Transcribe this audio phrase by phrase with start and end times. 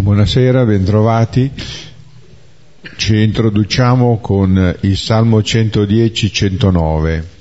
[0.00, 1.52] Buonasera, bentrovati.
[2.96, 7.39] Ci introduciamo con il Salmo 110-109.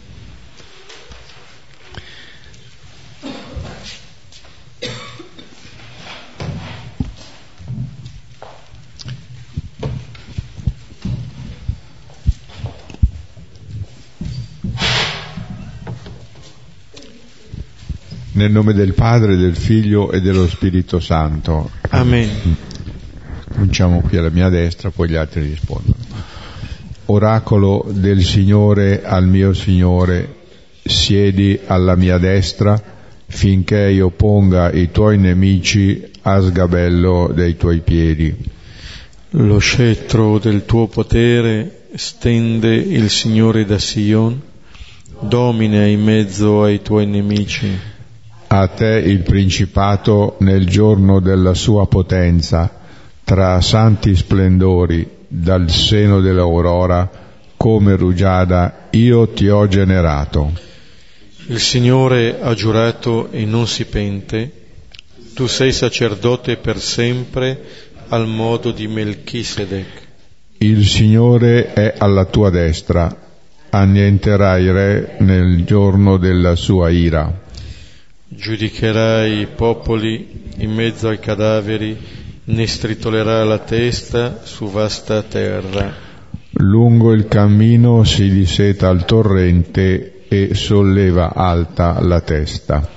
[18.39, 21.71] Nel nome del Padre, del Figlio e dello Spirito Santo.
[21.89, 22.55] Amen.
[23.51, 25.97] Cominciamo qui alla mia destra, poi gli altri rispondono.
[27.07, 30.35] Oracolo del Signore al mio Signore,
[30.85, 32.81] siedi alla mia destra
[33.27, 38.33] finché io ponga i tuoi nemici a sgabello dei tuoi piedi.
[39.31, 44.41] Lo scettro del tuo potere stende il Signore da Sion,
[45.19, 47.88] domina in mezzo ai tuoi nemici.
[48.51, 52.79] A te il principato nel giorno della sua potenza,
[53.23, 57.07] tra santi splendori, dal seno dell'aurora,
[57.55, 60.51] come rugiada, io ti ho generato.
[61.45, 64.51] Il Signore ha giurato e non si pente,
[65.35, 67.59] tu sei sacerdote per sempre
[68.07, 70.07] al modo di Melchisedec.
[70.57, 73.15] Il Signore è alla tua destra,
[73.69, 77.47] annienterà i re nel giorno della sua ira.
[78.31, 81.97] Giudicherai i popoli in mezzo ai cadaveri,
[82.43, 85.91] ne stritolerà la testa su vasta terra.
[86.51, 92.87] Lungo il cammino si diseta il torrente e solleva alta la testa.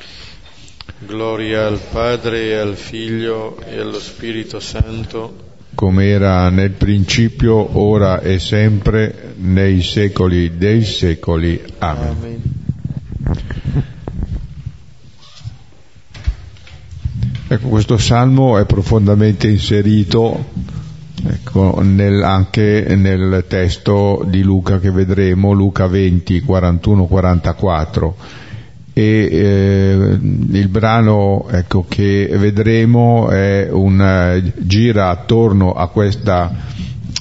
[0.98, 8.20] Gloria al Padre e al Figlio e allo Spirito Santo, come era nel principio, ora
[8.20, 11.58] e sempre, nei secoli dei secoli.
[11.78, 12.08] Amen.
[12.08, 12.61] Amen.
[17.52, 20.42] Ecco, questo salmo è profondamente inserito
[21.22, 28.16] ecco, nel, anche nel testo di Luca che vedremo, Luca 20, 41, 44.
[28.94, 36.50] E eh, il brano ecco, che vedremo un, gira attorno a, questa,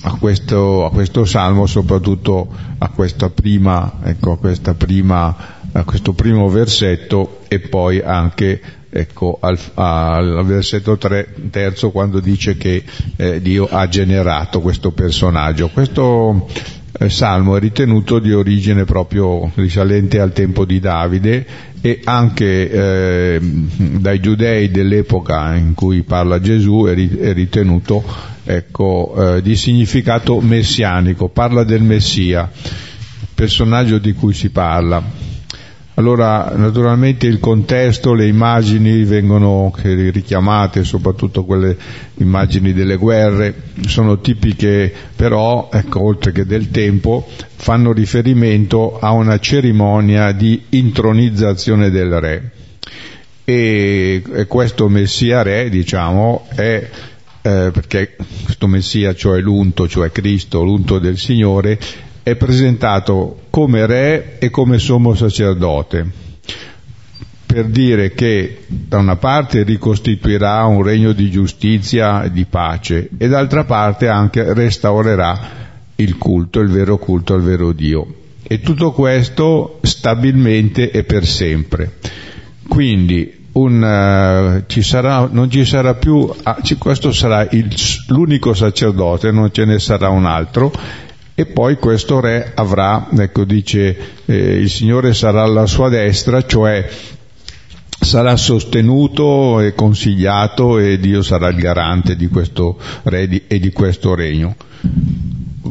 [0.04, 5.36] a, questo, a questo salmo, soprattutto a questa prima, ecco, a questa prima,
[5.74, 12.58] a questo primo versetto e poi anche ecco, al, al versetto tre, terzo quando dice
[12.58, 12.84] che
[13.16, 15.70] eh, Dio ha generato questo personaggio.
[15.70, 16.48] Questo
[17.00, 21.46] eh, salmo è ritenuto di origine proprio risalente al tempo di Davide
[21.80, 28.04] e anche eh, dai giudei dell'epoca in cui parla Gesù è, ritenuto
[28.44, 32.52] ecco, eh, di significato messianico, parla del Messia,
[33.34, 35.21] personaggio di cui si parla.
[36.02, 41.78] Allora, naturalmente il contesto, le immagini vengono richiamate, soprattutto quelle
[42.16, 43.54] immagini delle guerre,
[43.86, 51.92] sono tipiche però, ecco, oltre che del tempo, fanno riferimento a una cerimonia di intronizzazione
[51.92, 52.52] del re.
[53.44, 56.90] E, e questo Messia re, diciamo, è
[57.44, 61.78] eh, perché questo Messia, cioè l'unto, cioè Cristo, l'unto del Signore,
[62.24, 66.06] è presentato come re e come sommo sacerdote,
[67.46, 73.28] per dire che da una parte ricostituirà un regno di giustizia e di pace e
[73.28, 75.60] d'altra parte anche restaurerà
[75.96, 78.16] il culto, il vero culto al vero Dio.
[78.44, 81.98] E tutto questo stabilmente e per sempre.
[82.68, 87.74] Quindi un, uh, ci sarà, non ci sarà più, ah, ci, questo sarà il,
[88.08, 90.72] l'unico sacerdote, non ce ne sarà un altro,
[91.34, 96.88] e poi questo re avrà, ecco dice, eh, il Signore sarà alla sua destra, cioè
[98.00, 104.16] sarà sostenuto e consigliato e Dio sarà il garante di questo re e di questo
[104.16, 104.56] regno.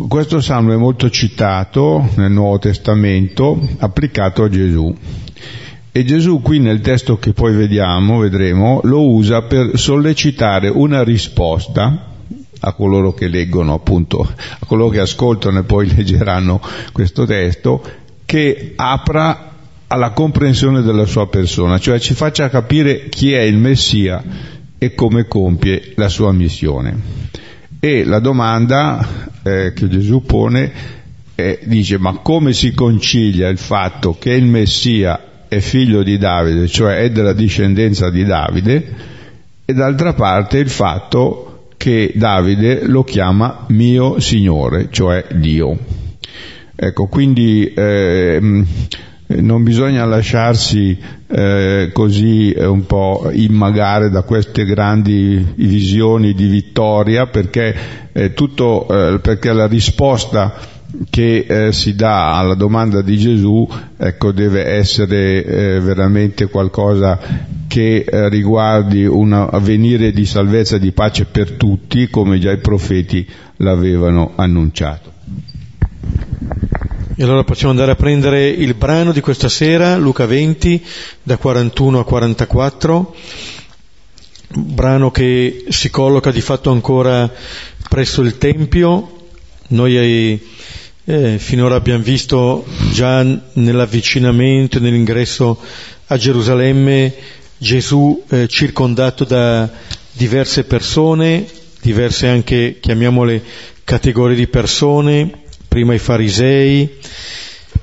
[0.08, 4.96] Questo salmo è molto citato nel Nuovo Testamento, applicato a Gesù.
[5.92, 12.09] E Gesù qui nel testo che poi vediamo, vedremo, lo usa per sollecitare una risposta
[12.60, 16.60] a coloro che leggono appunto, a coloro che ascoltano e poi leggeranno
[16.92, 17.82] questo testo,
[18.24, 19.48] che apra
[19.86, 24.22] alla comprensione della sua persona, cioè ci faccia capire chi è il Messia
[24.78, 27.18] e come compie la sua missione.
[27.80, 29.06] E la domanda
[29.42, 30.98] eh, che Gesù pone
[31.34, 36.68] eh, dice ma come si concilia il fatto che il Messia è figlio di Davide,
[36.68, 38.94] cioè è della discendenza di Davide,
[39.64, 41.49] e d'altra parte il fatto
[41.80, 45.78] che Davide lo chiama mio Signore, cioè Dio.
[46.76, 48.38] Ecco, quindi eh,
[49.28, 57.28] non bisogna lasciarsi eh, così eh, un po' immagare da queste grandi visioni di vittoria
[57.28, 57.74] perché,
[58.12, 60.52] eh, tutto, eh, perché la risposta
[61.08, 67.18] che eh, si dà alla domanda di Gesù ecco, deve essere veramente qualcosa
[67.68, 73.26] che riguardi un avvenire di salvezza e di pace per tutti come già i profeti
[73.58, 75.10] l'avevano annunciato.
[77.20, 80.82] E allora possiamo andare a prendere il brano di questa sera, Luca 20,
[81.22, 83.14] da 41 a 44,
[84.54, 87.30] brano che si colloca di fatto ancora
[87.90, 89.26] presso il Tempio.
[89.68, 90.40] Noi
[91.10, 93.20] eh, finora abbiamo visto già
[93.54, 95.58] nell'avvicinamento, nell'ingresso
[96.06, 97.12] a Gerusalemme,
[97.58, 99.68] Gesù eh, circondato da
[100.12, 101.44] diverse persone,
[101.82, 103.42] diverse anche, chiamiamole,
[103.82, 105.32] categorie di persone,
[105.66, 106.98] prima i farisei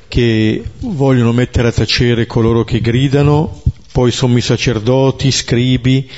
[0.07, 6.09] che vogliono mettere a tacere coloro che gridano, poi sommi sacerdoti, scribi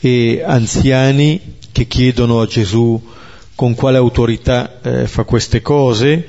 [0.00, 1.40] e anziani
[1.72, 3.00] che chiedono a Gesù
[3.58, 6.28] con quale autorità eh, fa queste cose,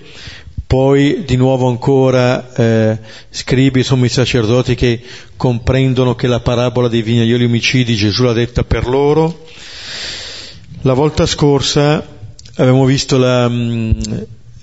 [0.66, 2.98] poi di nuovo ancora eh,
[3.30, 5.00] scribi e sommi sacerdoti che
[5.38, 9.46] comprendono che la parabola dei vignaioli omicidi Gesù l'ha detta per loro.
[10.82, 12.04] La volta scorsa
[12.56, 13.92] abbiamo visto la, mm,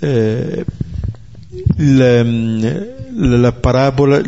[0.01, 0.65] eh,
[1.77, 2.25] la,
[3.19, 4.21] la parabola,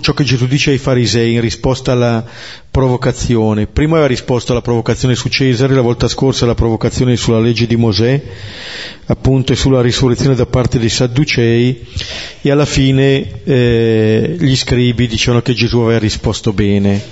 [0.00, 2.24] ciò che Gesù dice ai farisei in risposta alla
[2.70, 3.66] provocazione.
[3.66, 7.76] Prima aveva risposto alla provocazione su Cesare, la volta scorsa alla provocazione sulla legge di
[7.76, 8.22] Mosè,
[9.06, 11.84] appunto e sulla risurrezione da parte dei Sadducei
[12.40, 17.02] e alla fine eh, gli scribi dicevano che Gesù aveva risposto bene.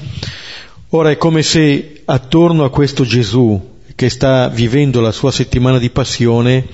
[0.90, 5.90] Ora è come se attorno a questo Gesù che sta vivendo la sua settimana di
[5.90, 6.66] passione,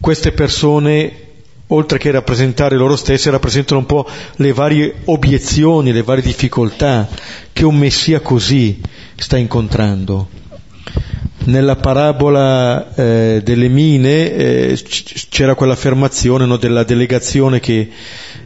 [0.00, 1.31] queste persone,
[1.68, 4.06] oltre che rappresentare loro stesse, rappresentano un po'
[4.36, 7.08] le varie obiezioni, le varie difficoltà
[7.52, 8.80] che un Messia così
[9.16, 10.28] sta incontrando.
[11.44, 14.82] Nella parabola eh, delle mine eh,
[15.28, 17.88] c'era quell'affermazione no, della delegazione che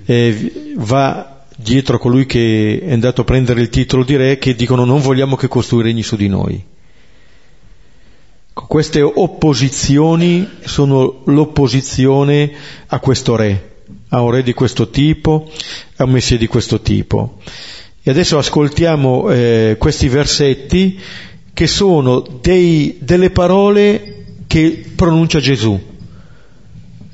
[0.07, 4.55] eh, va dietro a colui che è andato a prendere il titolo di re che
[4.55, 6.65] dicono non vogliamo che costui regni su di noi.
[8.65, 12.51] Queste opposizioni sono l'opposizione
[12.87, 15.51] a questo re, a un re di questo tipo,
[15.97, 17.37] a un messia di questo tipo.
[18.03, 20.99] E adesso ascoltiamo eh, questi versetti
[21.53, 25.79] che sono dei, delle parole che pronuncia Gesù.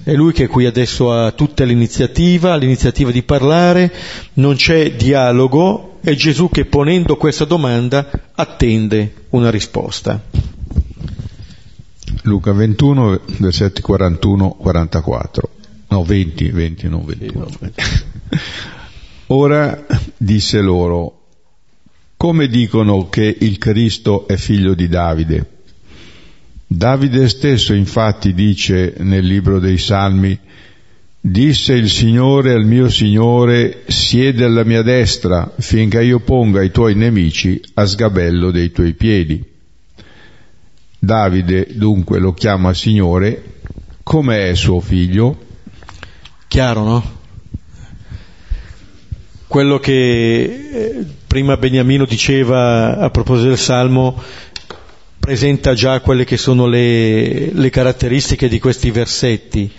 [0.05, 3.93] È lui che qui adesso ha tutta l'iniziativa, l'iniziativa di parlare,
[4.35, 10.21] non c'è dialogo, è Gesù che ponendo questa domanda attende una risposta.
[12.23, 15.41] Luca 21, versetti 41-44.
[15.89, 17.49] No, 20, 20, non 21.
[19.27, 19.87] Ora
[20.17, 21.21] disse loro,
[22.17, 25.47] come dicono che il Cristo è figlio di Davide?
[26.67, 30.39] Davide stesso infatti dice nel libro dei Salmi,
[31.21, 36.95] disse il Signore al mio Signore, siede alla mia destra finché io ponga i tuoi
[36.95, 39.52] nemici a sgabello dei tuoi piedi.
[41.05, 43.55] Davide dunque lo chiama Signore,
[44.05, 45.37] come è suo figlio?
[46.47, 47.11] Chiaro, no?
[49.49, 54.23] Quello che eh, prima Beniamino diceva a proposito del Salmo
[55.19, 59.73] presenta già quelle che sono le, le caratteristiche di questi versetti,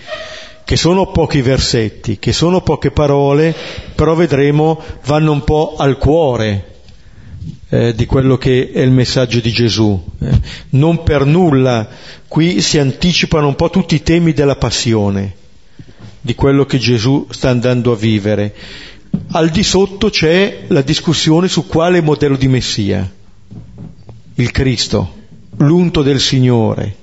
[0.66, 3.56] che sono pochi versetti, che sono poche parole,
[3.96, 6.73] però vedremo vanno un po' al cuore
[7.74, 10.00] eh, di quello che è il messaggio di Gesù.
[10.20, 10.40] Eh,
[10.72, 11.90] non per nulla
[12.28, 15.36] qui si anticipano un po' tutti i temi della passione,
[16.22, 18.54] di quello che Gesù sta andando a vivere.
[19.32, 23.12] Al di sotto c'è la discussione su quale modello di Messia,
[24.36, 25.16] il Cristo,
[25.58, 26.96] l'unto del Signore.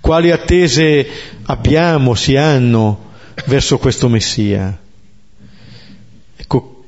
[0.00, 1.06] Quali attese
[1.44, 3.10] abbiamo, si hanno
[3.46, 4.80] verso questo Messia?
[6.36, 6.84] Ecco,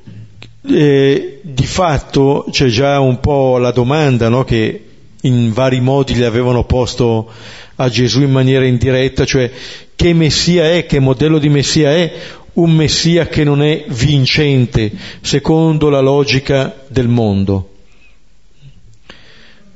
[0.67, 4.83] eh, di fatto c'è già un po' la domanda no, che
[5.21, 7.31] in vari modi le avevano posto
[7.75, 9.49] a Gesù in maniera indiretta, cioè
[9.95, 12.13] che Messia è, che modello di Messia è
[12.53, 17.71] un Messia che non è vincente secondo la logica del mondo,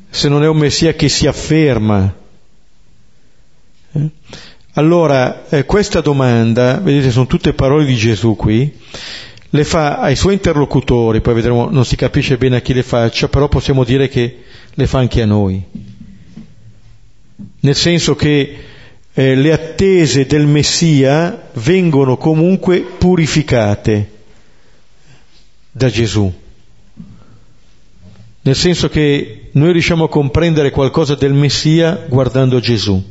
[0.10, 2.14] se non è un Messia che si afferma.
[3.94, 4.10] Eh?
[4.74, 8.72] Allora, eh, questa domanda, vedete, sono tutte parole di Gesù qui,
[9.52, 13.30] le fa ai suoi interlocutori, poi vedremo, non si capisce bene a chi le faccia,
[13.30, 15.64] però possiamo dire che le fa anche a noi.
[17.62, 18.58] Nel senso che
[19.12, 24.18] eh, le attese del Messia vengono comunque purificate.
[25.72, 26.32] da Gesù.
[28.42, 33.02] Nel senso che noi riusciamo a comprendere qualcosa del Messia guardando Gesù.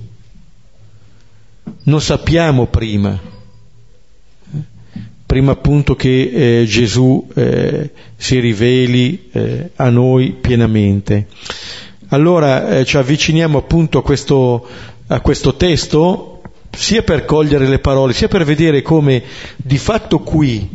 [1.84, 3.18] Non sappiamo prima,
[5.28, 11.26] prima appunto che eh, Gesù eh, si riveli eh, a noi pienamente.
[12.08, 14.66] Allora eh, ci avviciniamo appunto a questo,
[15.06, 16.40] a questo testo
[16.74, 19.22] sia per cogliere le parole, sia per vedere come
[19.56, 20.66] di fatto qui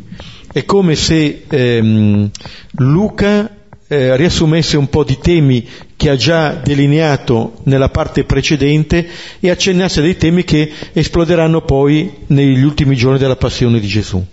[0.51, 2.29] è come se ehm,
[2.73, 3.55] Luca
[3.87, 5.67] eh, riassumesse un po' di temi
[5.97, 9.07] che ha già delineato nella parte precedente
[9.39, 14.23] e accennasse dei temi che esploderanno poi negli ultimi giorni della passione di Gesù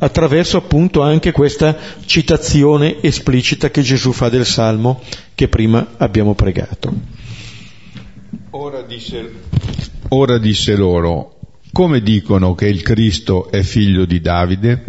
[0.00, 5.00] attraverso appunto anche questa citazione esplicita che Gesù fa del Salmo
[5.34, 6.92] che prima abbiamo pregato.
[8.50, 9.30] Ora disse,
[10.08, 11.36] ora disse loro,
[11.72, 14.84] come dicono che il Cristo è figlio di Davide?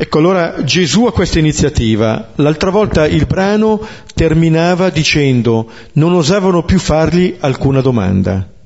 [0.00, 2.32] Ecco, allora Gesù ha questa iniziativa.
[2.36, 3.84] L'altra volta il brano
[4.14, 8.57] terminava dicendo non osavano più fargli alcuna domanda.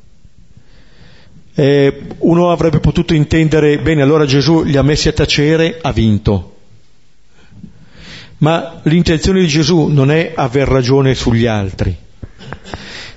[1.54, 6.56] Eh, uno avrebbe potuto intendere, bene, allora Gesù li ha messi a tacere, ha vinto.
[8.38, 11.94] Ma l'intenzione di Gesù non è aver ragione sugli altri,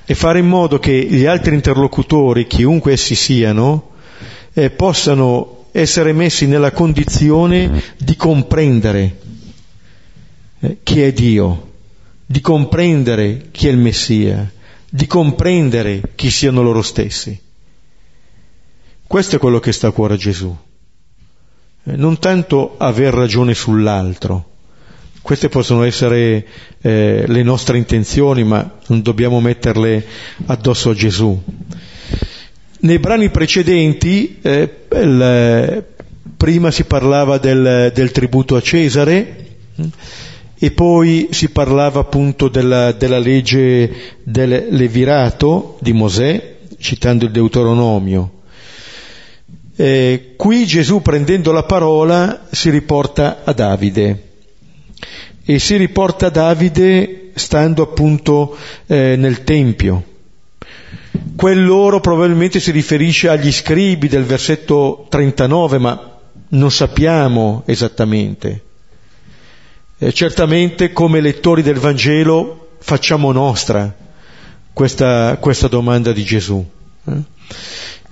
[0.06, 3.92] è fare in modo che gli altri interlocutori, chiunque essi siano,
[4.54, 9.18] eh, possano essere messi nella condizione di comprendere
[10.60, 11.72] eh, chi è Dio,
[12.26, 14.52] di comprendere chi è il Messia,
[14.90, 17.42] di comprendere chi siano loro stessi.
[19.08, 20.56] Questo è quello che sta a cuore a Gesù.
[21.84, 24.54] Eh, non tanto aver ragione sull'altro.
[25.22, 26.46] Queste possono essere
[26.82, 30.06] eh, le nostre intenzioni, ma non dobbiamo metterle
[30.48, 31.42] addosso a Gesù.
[32.80, 35.84] Nei brani precedenti, eh, il,
[36.38, 39.46] prima si parlava del, del, tributo a Cesare
[40.58, 48.35] e poi si parlava appunto della, della legge del levirato di Mosè, citando il Deuteronomio.
[49.78, 54.32] Eh, qui Gesù prendendo la parola si riporta a Davide
[55.44, 58.56] e si riporta a Davide stando appunto
[58.88, 60.04] eh, nel Tempio.
[61.36, 68.64] Quell'oro probabilmente si riferisce agli scribi del versetto 39, ma non sappiamo esattamente.
[69.98, 73.94] Eh, certamente come lettori del Vangelo facciamo nostra
[74.72, 76.66] questa, questa domanda di Gesù.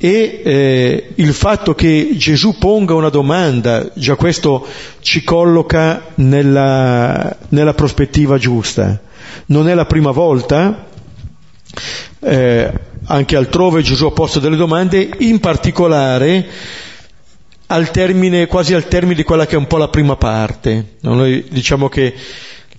[0.06, 4.68] E eh, il fatto che Gesù ponga una domanda, già questo
[5.00, 9.00] ci colloca nella, nella prospettiva giusta.
[9.46, 10.88] Non è la prima volta,
[12.20, 12.74] eh,
[13.06, 16.48] anche altrove Gesù ha posto delle domande, in particolare
[17.68, 20.96] al termine, quasi al termine di quella che è un po' la prima parte.
[21.00, 22.14] Noi diciamo che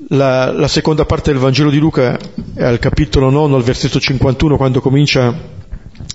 [0.08, 2.18] la, la seconda parte del Vangelo di Luca
[2.58, 5.53] al capitolo 9, al versetto 51, quando comincia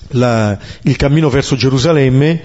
[0.09, 2.41] la, il cammino verso Gerusalemme,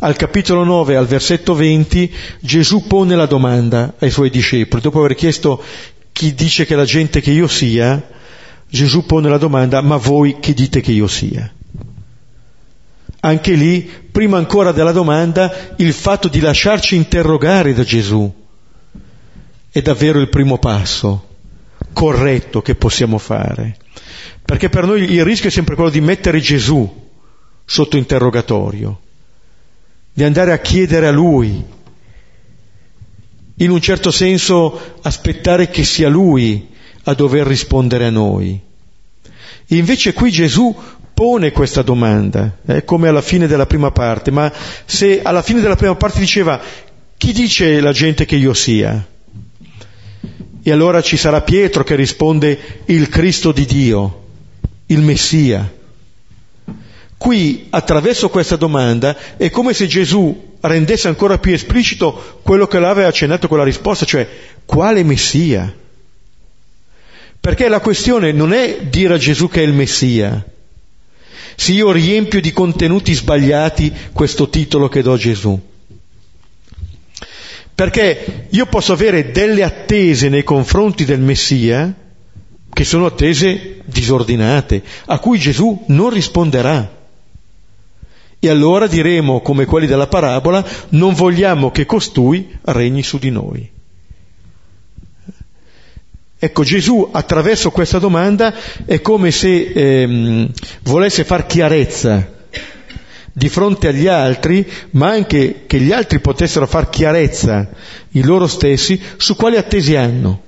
[0.00, 4.82] al capitolo 9, al versetto 20, Gesù pone la domanda ai suoi discepoli.
[4.82, 5.62] Dopo aver chiesto
[6.12, 8.08] chi dice che la gente che io sia,
[8.68, 11.50] Gesù pone la domanda, ma voi chi dite che io sia?
[13.22, 18.32] Anche lì, prima ancora della domanda, il fatto di lasciarci interrogare da Gesù
[19.70, 21.28] è davvero il primo passo
[21.92, 23.76] corretto che possiamo fare.
[24.44, 27.08] Perché per noi il rischio è sempre quello di mettere Gesù
[27.64, 29.00] sotto interrogatorio,
[30.12, 31.64] di andare a chiedere a Lui,
[33.54, 36.68] in un certo senso aspettare che sia Lui
[37.04, 38.60] a dover rispondere a noi.
[39.68, 40.74] Invece qui Gesù
[41.14, 44.52] pone questa domanda, eh, come alla fine della prima parte, ma
[44.84, 46.60] se alla fine della prima parte diceva
[47.16, 49.06] chi dice la gente che io sia?
[50.62, 54.20] E allora ci sarà Pietro che risponde il Cristo di Dio
[54.90, 55.78] il Messia.
[57.16, 63.08] Qui, attraverso questa domanda, è come se Gesù rendesse ancora più esplicito quello che l'aveva
[63.08, 64.28] accennato con la risposta, cioè
[64.64, 65.74] quale Messia?
[67.40, 70.44] Perché la questione non è dire a Gesù che è il Messia.
[71.56, 75.60] Se io riempio di contenuti sbagliati questo titolo che do a Gesù.
[77.80, 81.90] Perché io posso avere delle attese nei confronti del Messia,
[82.70, 86.94] che sono attese disordinate, a cui Gesù non risponderà.
[88.38, 93.70] E allora diremo, come quelli della parabola, non vogliamo che costui regni su di noi.
[96.38, 98.52] Ecco, Gesù attraverso questa domanda
[98.84, 100.50] è come se ehm,
[100.82, 102.39] volesse far chiarezza
[103.32, 107.68] di fronte agli altri, ma anche che gli altri potessero far chiarezza
[108.10, 110.42] in loro stessi su quali attesi hanno.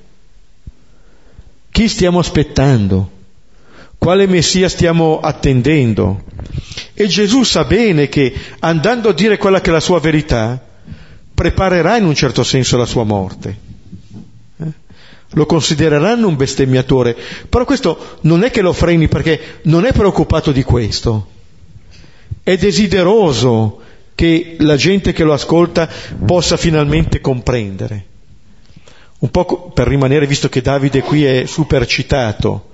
[1.70, 3.10] Chi stiamo aspettando?
[3.96, 6.24] Quale Messia stiamo attendendo?
[6.92, 10.60] E Gesù sa bene che andando a dire quella che è la sua verità,
[11.32, 13.56] preparerà in un certo senso la sua morte.
[14.58, 14.72] Eh?
[15.30, 17.16] Lo considereranno un bestemmiatore,
[17.48, 21.28] però questo non è che lo freni perché non è preoccupato di questo,
[22.42, 23.80] è desideroso
[24.14, 25.88] che la gente che lo ascolta
[26.24, 28.06] possa finalmente comprendere.
[29.18, 32.70] Un po' per rimanere, visto che Davide qui è super citato,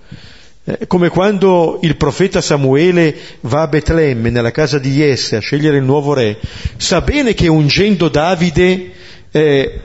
[0.64, 5.76] eh, come quando il profeta Samuele va a Betlemme, nella casa di Jesse, a scegliere
[5.76, 6.38] il nuovo re,
[6.76, 8.92] sa bene che ungendo Davide
[9.30, 9.80] eh,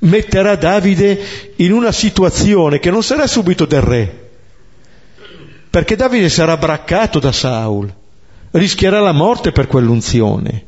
[0.00, 1.20] metterà Davide
[1.56, 4.28] in una situazione che non sarà subito del re,
[5.70, 7.92] perché Davide sarà braccato da Saul,
[8.56, 10.64] rischierà la morte per quell'unzione.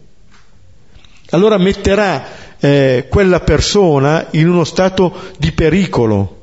[1.30, 2.24] Allora metterà
[2.58, 6.38] eh, quella persona in uno stato di pericolo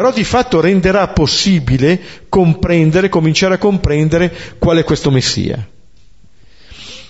[0.00, 2.00] però di fatto renderà possibile
[2.30, 5.68] comprendere, cominciare a comprendere qual è questo Messia.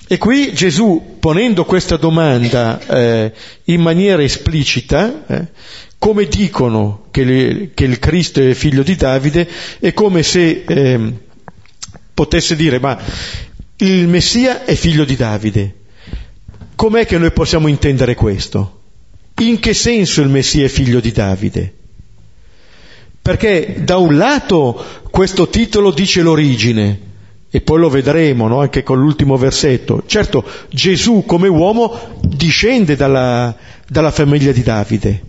[0.09, 3.33] E qui Gesù, ponendo questa domanda eh,
[3.67, 5.47] in maniera esplicita, eh,
[5.99, 9.49] come dicono che, le, che, il Cristo è figlio di Davide,
[9.79, 11.13] è come se eh,
[12.21, 12.99] potesse dire, ma
[13.77, 15.75] il Messia è figlio di Davide.
[16.77, 18.81] Com'è che noi possiamo intendere questo?
[19.41, 21.73] In che senso il Messia è figlio di Davide?
[23.23, 27.09] Perché da un lato questo titolo dice l'origine,
[27.49, 28.61] e poi lo vedremo no?
[28.61, 30.03] anche con l'ultimo versetto.
[30.05, 33.57] Certo, Gesù come uomo discende dalla,
[33.89, 35.23] dalla famiglia di Davide.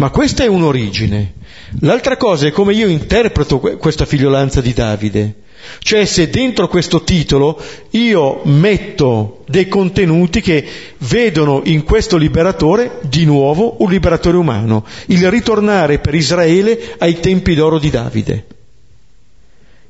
[0.00, 1.34] Ma questa è un'origine.
[1.80, 5.34] L'altra cosa è come io interpreto questa figliolanza di Davide.
[5.80, 10.66] Cioè se dentro questo titolo io metto dei contenuti che
[11.00, 17.54] vedono in questo liberatore di nuovo un liberatore umano, il ritornare per Israele ai tempi
[17.54, 18.46] d'oro di Davide,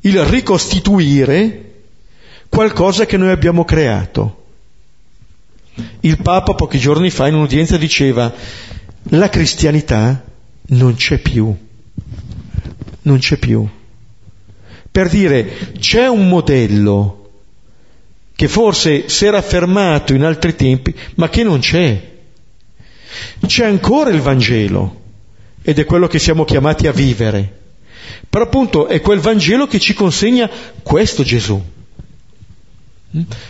[0.01, 1.71] il ricostituire
[2.49, 4.39] qualcosa che noi abbiamo creato.
[6.01, 8.35] Il Papa pochi giorni fa in un'udienza diceva
[9.11, 10.25] la cristianità
[10.69, 11.55] non c'è più,
[13.03, 13.69] non c'è più
[14.91, 17.17] per dire c'è un modello
[18.35, 22.09] che forse si era affermato in altri tempi, ma che non c'è.
[23.47, 24.99] C'è ancora il Vangelo
[25.63, 27.59] ed è quello che siamo chiamati a vivere.
[28.29, 30.51] Però appunto è quel Vangelo che ci consegna
[30.83, 31.63] questo Gesù.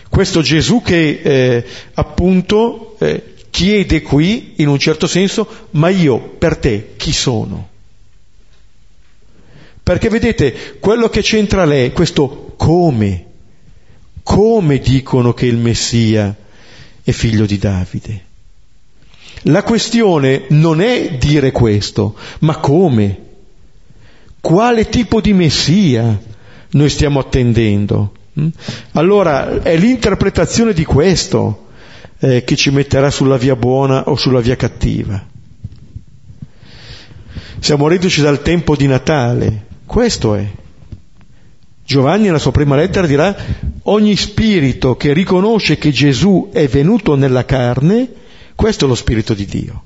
[0.09, 6.57] Questo Gesù che eh, appunto eh, chiede qui, in un certo senso, ma io per
[6.57, 7.69] te chi sono?
[9.83, 13.27] Perché vedete, quello che c'entra lei questo come.
[14.23, 16.35] Come dicono che il Messia
[17.03, 18.25] è figlio di Davide?
[19.45, 23.19] La questione non è dire questo, ma come?
[24.41, 26.21] Quale tipo di Messia
[26.71, 28.13] noi stiamo attendendo?
[28.39, 28.49] Mm?
[28.93, 31.70] Allora è l'interpretazione di questo
[32.21, 35.27] eh, che ci metterà sulla via buona o sulla via cattiva.
[37.59, 40.49] Siamo reduci dal tempo di Natale, questo è.
[41.85, 43.37] Giovanni nella sua prima lettera dirà
[43.85, 48.09] ogni spirito che riconosce che Gesù è venuto nella carne,
[48.55, 49.85] questo è lo spirito di Dio.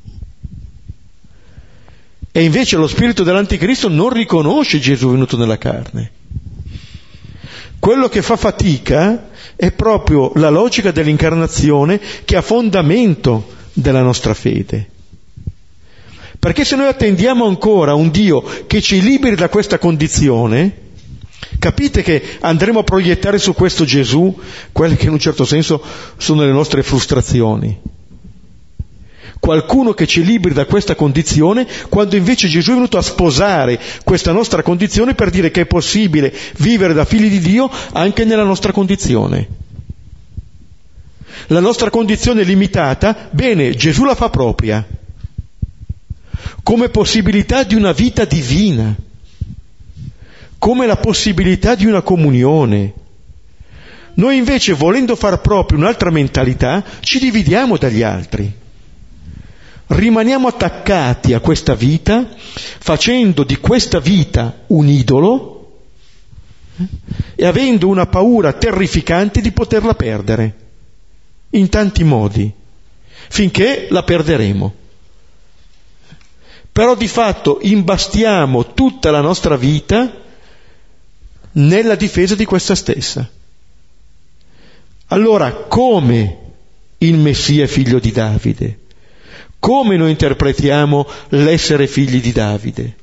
[2.31, 6.11] E invece lo spirito dell'anticristo non riconosce Gesù venuto nella carne.
[7.85, 14.88] Quello che fa fatica è proprio la logica dell'incarnazione che ha fondamento della nostra fede.
[16.38, 20.75] Perché se noi attendiamo ancora un Dio che ci liberi da questa condizione,
[21.59, 24.35] capite che andremo a proiettare su questo Gesù
[24.73, 25.83] quelle che in un certo senso
[26.16, 27.79] sono le nostre frustrazioni.
[29.45, 34.33] Qualcuno che ci liberi da questa condizione, quando invece Gesù è venuto a sposare questa
[34.33, 38.73] nostra condizione per dire che è possibile vivere da figli di Dio anche nella nostra
[38.73, 39.47] condizione.
[41.49, 44.83] La nostra condizione limitata, bene, Gesù la fa propria
[46.63, 48.97] come possibilità di una vita divina,
[50.57, 52.95] come la possibilità di una comunione.
[54.15, 58.63] Noi invece, volendo far proprio un'altra mentalità, ci dividiamo dagli altri.
[59.87, 65.83] Rimaniamo attaccati a questa vita, facendo di questa vita un idolo
[66.77, 66.87] eh,
[67.35, 70.57] e avendo una paura terrificante di poterla perdere,
[71.51, 72.53] in tanti modi,
[73.29, 74.83] finché la perderemo
[76.75, 80.12] però di fatto imbastiamo tutta la nostra vita
[81.53, 83.31] nella difesa di questa stessa.
[85.07, 86.38] Allora, come
[86.99, 88.79] il Messia figlio di Davide?
[89.64, 92.94] Come noi interpretiamo l'essere figli di Davide?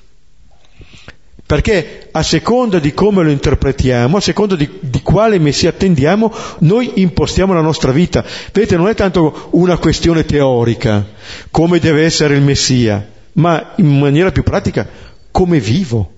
[1.43, 6.91] Perché a seconda di come lo interpretiamo, a seconda di, di, quale Messia attendiamo, noi
[7.01, 8.23] impostiamo la nostra vita.
[8.53, 11.03] Vedete, non è tanto una questione teorica,
[11.49, 14.87] come deve essere il Messia, ma in maniera più pratica,
[15.31, 16.11] come vivo,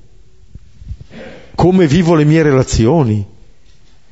[1.56, 3.26] come vivo le mie relazioni,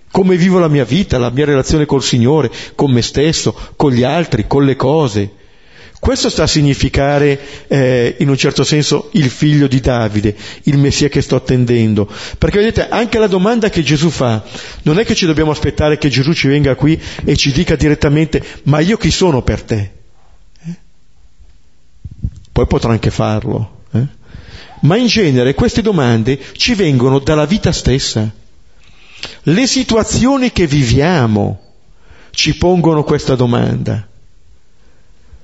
[0.09, 4.03] come vivo la mia vita, la mia relazione col Signore, con me stesso, con gli
[4.03, 5.39] altri, con le cose.
[6.01, 11.09] Questo sta a significare, eh, in un certo senso, il figlio di Davide, il Messia
[11.09, 12.11] che sto attendendo.
[12.39, 14.43] Perché vedete, anche la domanda che Gesù fa,
[14.81, 18.43] non è che ci dobbiamo aspettare che Gesù ci venga qui e ci dica direttamente,
[18.63, 19.91] ma io chi sono per te?
[20.65, 20.75] Eh?
[22.51, 23.83] Poi potrà anche farlo.
[23.93, 24.07] Eh?
[24.81, 28.27] Ma in genere queste domande ci vengono dalla vita stessa.
[29.43, 31.61] Le situazioni che viviamo
[32.31, 34.07] ci pongono questa domanda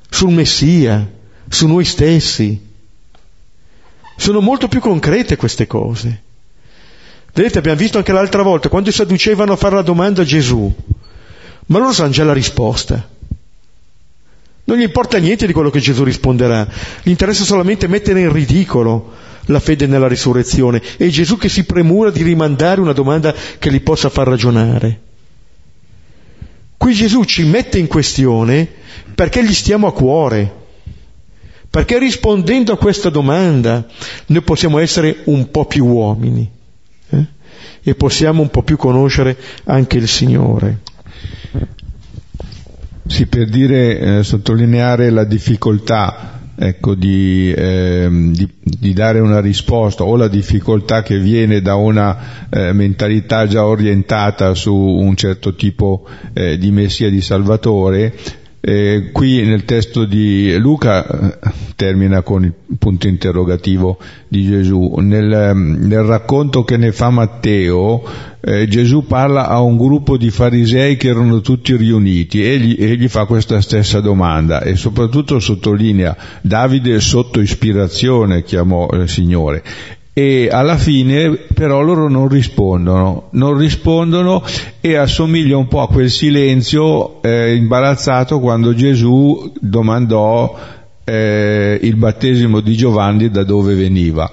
[0.10, 1.10] sul Messia,
[1.48, 2.65] su noi stessi.
[4.17, 6.24] Sono molto più concrete queste cose.
[7.34, 10.74] Vedete, abbiamo visto anche l'altra volta, quando i sadducevano a fare la domanda a Gesù,
[11.67, 13.08] ma loro sanno già la risposta.
[14.63, 16.67] Non gli importa niente di quello che Gesù risponderà,
[17.04, 19.13] gli interessa solamente mettere in ridicolo
[19.46, 23.80] la fede nella risurrezione e Gesù che si premura di rimandare una domanda che li
[23.80, 25.02] possa far ragionare.
[26.88, 28.65] Qui Gesù ci mette in questione
[29.13, 30.50] perché gli stiamo a cuore,
[31.69, 33.86] perché rispondendo a questa domanda
[34.28, 36.50] noi possiamo essere un po' più uomini
[37.10, 37.26] eh?
[37.84, 40.80] e possiamo un po' più conoscere anche il Signore.
[43.06, 50.04] Sì, per dire, eh, sottolineare la difficoltà ecco, di, eh, di, di, dare una risposta
[50.04, 56.08] o la difficoltà che viene da una eh, mentalità già orientata su un certo tipo
[56.34, 58.15] eh, di Messia di Salvatore,
[58.60, 61.38] eh, qui nel testo di Luca eh,
[61.76, 64.96] termina con il punto interrogativo di Gesù.
[64.98, 68.04] Nel, nel racconto che ne fa Matteo,
[68.41, 72.98] eh, Gesù parla a un gruppo di farisei che erano tutti riuniti e gli, e
[72.98, 79.63] gli fa questa stessa domanda e soprattutto sottolinea Davide sotto ispirazione chiamò il Signore
[80.18, 84.44] e alla fine però loro non rispondono, non rispondono
[84.82, 90.58] e assomiglia un po' a quel silenzio eh, imbarazzato quando Gesù domandò
[91.04, 94.28] eh, il battesimo di Giovanni da dove veniva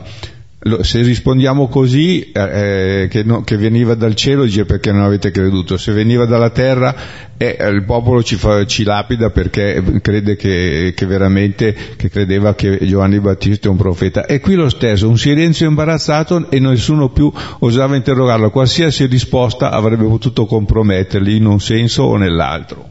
[0.81, 5.31] se rispondiamo così, eh, eh, che, no, che, veniva dal cielo, dice perché non avete
[5.31, 6.95] creduto, se veniva dalla terra,
[7.37, 12.79] eh, il popolo ci, fa, ci, lapida perché crede che, che, veramente, che credeva che
[12.81, 14.25] Giovanni Battista è un profeta.
[14.25, 20.05] E qui lo stesso, un silenzio imbarazzato e nessuno più osava interrogarlo, qualsiasi risposta avrebbe
[20.05, 22.91] potuto comprometterli in un senso o nell'altro.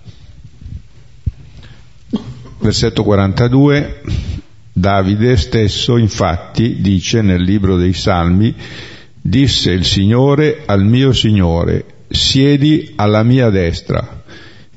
[2.60, 4.23] Versetto 42
[4.84, 8.54] Davide stesso infatti dice nel libro dei Salmi,
[9.22, 14.26] disse il Signore al mio Signore, siedi alla mia destra,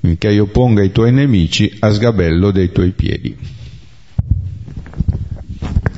[0.00, 3.36] finché io ponga i tuoi nemici a sgabello dei tuoi piedi.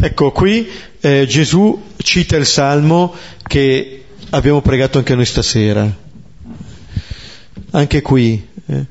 [0.01, 0.67] Ecco, qui
[1.01, 5.95] eh, Gesù cita il Salmo che abbiamo pregato anche noi stasera.
[7.73, 8.43] Anche qui.
[8.65, 8.87] Eh,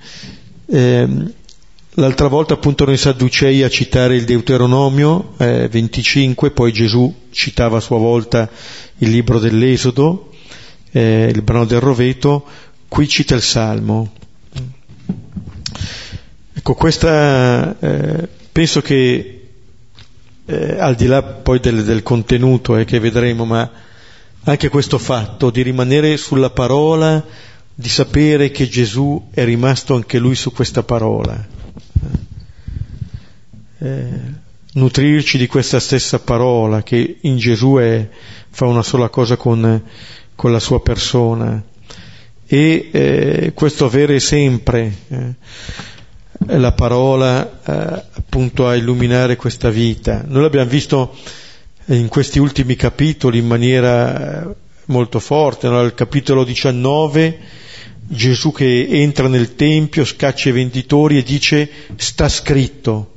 [0.67, 1.07] eh,
[1.99, 7.79] L'altra volta appunto noi Sadducei a citare il Deuteronomio eh, 25, poi Gesù citava a
[7.79, 8.47] sua volta
[8.99, 10.29] il libro dell'Esodo,
[10.91, 12.45] eh, il brano del Roveto,
[12.87, 14.13] qui cita il Salmo.
[16.53, 19.47] Ecco, questa eh, penso che
[20.45, 23.71] eh, al di là poi del, del contenuto eh, che vedremo, ma
[24.43, 27.25] anche questo fatto di rimanere sulla parola,
[27.73, 31.56] di sapere che Gesù è rimasto anche lui su questa parola
[33.79, 34.09] eh,
[34.73, 38.07] nutrirci di questa stessa parola che in Gesù è,
[38.49, 39.81] fa una sola cosa con,
[40.35, 41.61] con la sua persona
[42.45, 45.33] e eh, questo avere sempre eh,
[46.57, 50.23] la parola eh, appunto a illuminare questa vita.
[50.25, 51.15] Noi l'abbiamo visto
[51.87, 55.79] in questi ultimi capitoli in maniera eh, molto forte, no?
[55.79, 57.39] al capitolo 19
[58.09, 63.16] Gesù che entra nel Tempio, scaccia i venditori e dice sta scritto,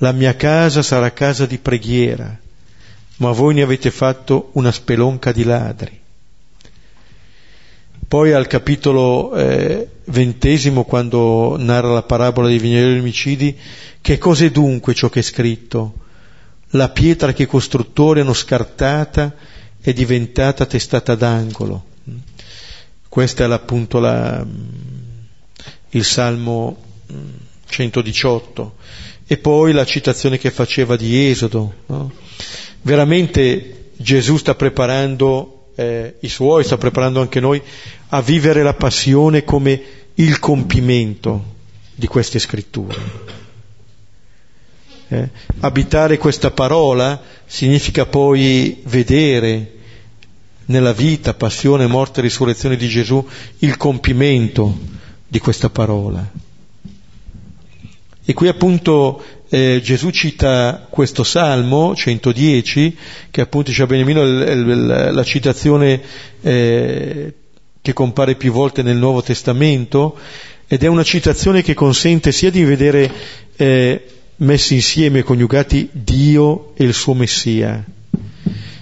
[0.00, 2.38] la mia casa sarà casa di preghiera,
[3.16, 5.98] ma voi ne avete fatto una spelonca di ladri.
[8.08, 13.56] Poi al capitolo eh, ventesimo, quando narra la parabola dei vignaioli omicidi,
[14.00, 15.94] che cos'è dunque ciò che è scritto?
[16.70, 19.34] La pietra che i costruttori hanno scartata
[19.80, 21.84] è diventata testata d'angolo.
[23.08, 24.44] Questa è appunto la,
[25.90, 26.76] il Salmo
[27.66, 28.74] 118
[29.32, 31.72] e poi la citazione che faceva di Esodo.
[31.86, 32.10] No?
[32.82, 37.62] Veramente Gesù sta preparando eh, i suoi, sta preparando anche noi
[38.08, 39.80] a vivere la passione come
[40.14, 41.44] il compimento
[41.94, 42.98] di queste scritture.
[45.06, 45.28] Eh,
[45.60, 49.74] abitare questa parola significa poi vedere
[50.64, 53.24] nella vita, passione, morte e risurrezione di Gesù
[53.58, 54.76] il compimento
[55.28, 56.48] di questa parola.
[58.30, 62.96] E qui appunto eh, Gesù cita questo Salmo 110,
[63.28, 66.00] che appunto Beniamino la, la citazione
[66.40, 67.34] eh,
[67.82, 70.16] che compare più volte nel Nuovo Testamento,
[70.68, 73.12] ed è una citazione che consente sia di vedere
[73.56, 74.04] eh,
[74.36, 77.84] messi insieme, coniugati Dio e il suo Messia,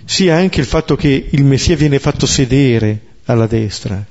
[0.04, 4.04] sia anche il fatto che il Messia viene fatto sedere alla destra.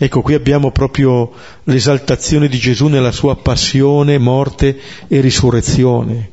[0.00, 1.32] Ecco, qui abbiamo proprio
[1.64, 6.30] l'esaltazione di Gesù nella sua passione, morte e risurrezione,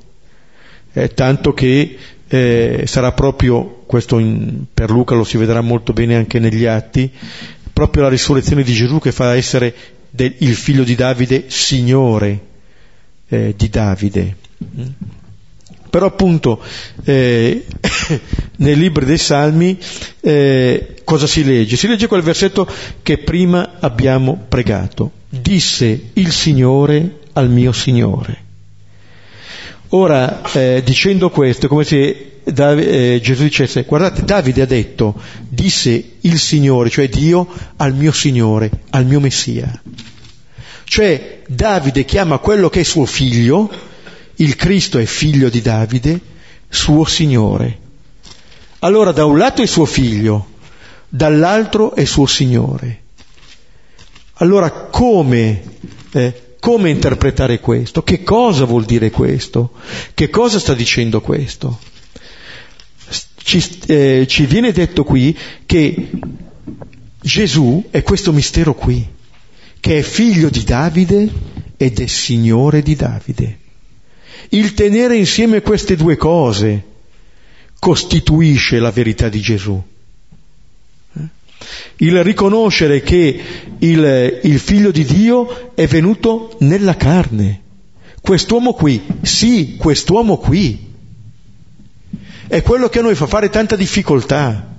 [0.93, 1.97] eh, tanto che
[2.27, 7.11] eh, sarà proprio, questo in, per Luca lo si vedrà molto bene anche negli atti,
[7.73, 9.73] proprio la risurrezione di Gesù che fa essere
[10.11, 12.39] del, il figlio di Davide Signore
[13.29, 14.35] eh, di Davide.
[15.95, 16.61] Però appunto
[17.05, 17.65] eh,
[18.57, 19.79] nei libri dei Salmi
[20.19, 21.77] eh, cosa si legge?
[21.77, 22.67] Si legge quel versetto
[23.01, 25.11] che prima abbiamo pregato.
[25.29, 28.37] Disse il Signore al mio Signore.
[29.91, 35.15] Ora, eh, dicendo questo, è come se Dav- eh, Gesù dicesse, guardate, Davide ha detto,
[35.47, 39.81] disse il Signore, cioè Dio, al mio Signore, al mio Messia.
[40.83, 43.93] Cioè Davide chiama quello che è suo figlio,
[44.37, 46.19] il Cristo è figlio di Davide,
[46.67, 47.79] suo Signore.
[48.79, 50.53] Allora da un lato è suo figlio,
[51.07, 53.01] dall'altro è suo Signore.
[54.39, 55.63] Allora come,
[56.11, 58.03] eh, come interpretare questo?
[58.03, 59.71] Che cosa vuol dire questo?
[60.13, 61.79] Che cosa sta dicendo questo?
[63.37, 66.09] Ci, eh, ci viene detto qui che
[67.21, 69.07] Gesù è questo mistero qui,
[69.79, 71.29] che è figlio di Davide
[71.77, 73.59] ed è Signore di Davide.
[74.49, 76.83] Il tenere insieme queste due cose
[77.79, 79.81] costituisce la verità di Gesù.
[81.97, 83.41] Il riconoscere che
[83.79, 87.61] il, il figlio di Dio è venuto nella carne.
[88.21, 90.93] Quest'uomo qui, sì, quest'uomo qui,
[92.47, 94.73] è quello che a noi fa fare tanta difficoltà.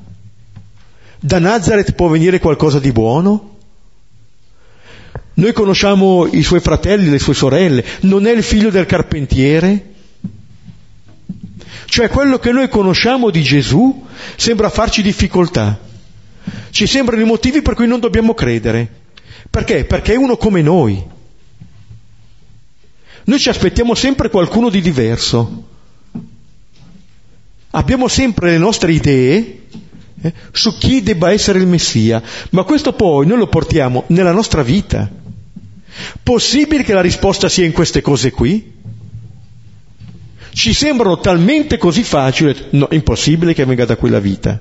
[1.19, 3.56] Da Nazareth può venire qualcosa di buono?
[5.39, 9.95] Noi conosciamo i suoi fratelli, le sue sorelle, non è il figlio del carpentiere?
[11.85, 15.79] Cioè quello che noi conosciamo di Gesù sembra farci difficoltà.
[16.71, 18.91] Ci sembrano i motivi per cui non dobbiamo credere.
[19.51, 19.85] Perché?
[19.85, 21.05] Perché è uno come noi.
[23.25, 25.69] Noi ci aspettiamo sempre qualcuno di diverso.
[27.73, 29.65] Abbiamo sempre le nostre idee
[30.23, 34.63] eh, su chi debba essere il Messia, ma questo poi noi lo portiamo nella nostra
[34.63, 35.09] vita.
[36.23, 38.75] Possibile che la risposta sia in queste cose qui?
[40.53, 44.61] Ci sembrano talmente così facili, no, impossibile che venga da qui la vita.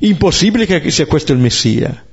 [0.00, 2.04] Impossibile che sia questo il Messia.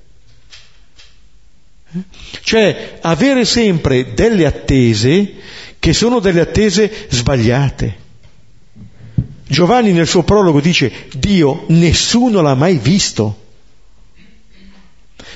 [1.93, 2.00] Eh?
[2.41, 5.34] Cioè avere sempre delle attese
[5.80, 8.06] che sono delle attese sbagliate.
[9.47, 13.45] Giovanni nel suo prologo dice Dio nessuno l'ha mai visto.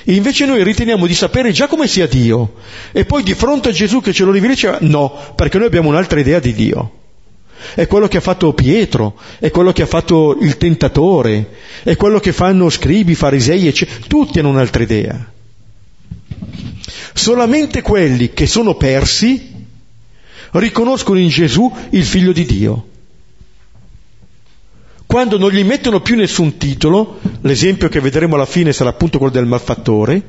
[0.04, 2.54] E invece noi riteniamo di sapere già come sia Dio.
[2.92, 6.20] E poi di fronte a Gesù che ce lo rivela no, perché noi abbiamo un'altra
[6.20, 6.98] idea di Dio.
[7.74, 11.50] È quello che ha fatto Pietro, è quello che ha fatto il tentatore,
[11.84, 14.00] è quello che fanno scribi, farisei, eccetera.
[14.08, 15.32] Tutti hanno un'altra idea.
[17.14, 19.50] Solamente quelli che sono persi
[20.52, 22.86] riconoscono in Gesù il figlio di Dio
[25.06, 29.32] quando non gli mettono più nessun titolo, l'esempio che vedremo alla fine sarà appunto quello
[29.32, 30.22] del malfattore,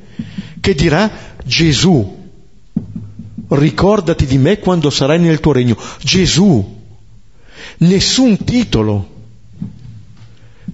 [0.60, 1.10] che dirà
[1.44, 2.22] Gesù,
[3.50, 5.78] ricordati di me quando sarai nel tuo regno.
[6.02, 6.82] Gesù,
[7.78, 9.12] nessun titolo.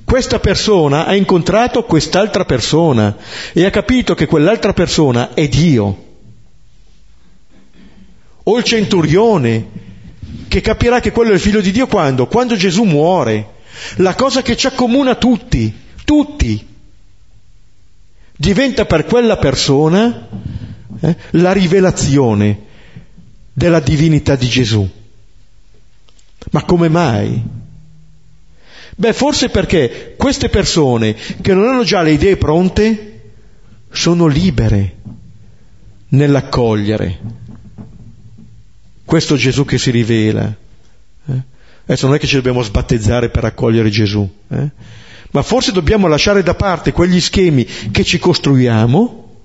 [0.04, 3.16] Questa persona ha incontrato quest'altra persona
[3.54, 6.06] e ha capito che quell'altra persona è Dio.
[8.44, 9.68] O il centurione,
[10.48, 12.26] che capirà che quello è il figlio di Dio quando?
[12.26, 13.58] Quando Gesù muore
[13.98, 16.68] la cosa che ci accomuna tutti, tutti,
[18.36, 20.28] diventa per quella persona
[21.02, 22.68] eh, la rivelazione
[23.54, 24.90] della divinità di Gesù.
[26.52, 27.44] Ma come mai?
[28.96, 33.22] Beh, forse perché queste persone che non hanno già le idee pronte
[33.92, 34.96] sono libere
[36.10, 37.20] nell'accogliere.
[39.06, 40.54] Questo Gesù che si rivela.
[41.90, 44.70] Adesso non è che ci dobbiamo sbattezzare per accogliere Gesù, eh?
[45.32, 49.38] ma forse dobbiamo lasciare da parte quegli schemi che ci costruiamo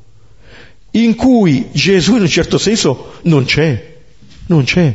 [0.91, 3.95] in cui Gesù in un certo senso non c'è,
[4.49, 4.95] non c'è.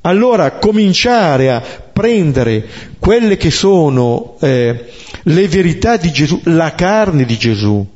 [0.00, 2.66] Allora cominciare a prendere
[2.98, 4.90] quelle che sono eh,
[5.22, 7.86] le verità di Gesù, la carne di Gesù,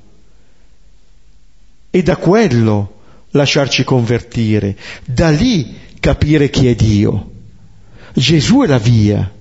[1.91, 7.33] e da quello lasciarci convertire, da lì capire chi è Dio.
[8.19, 9.33] Gesù è la via.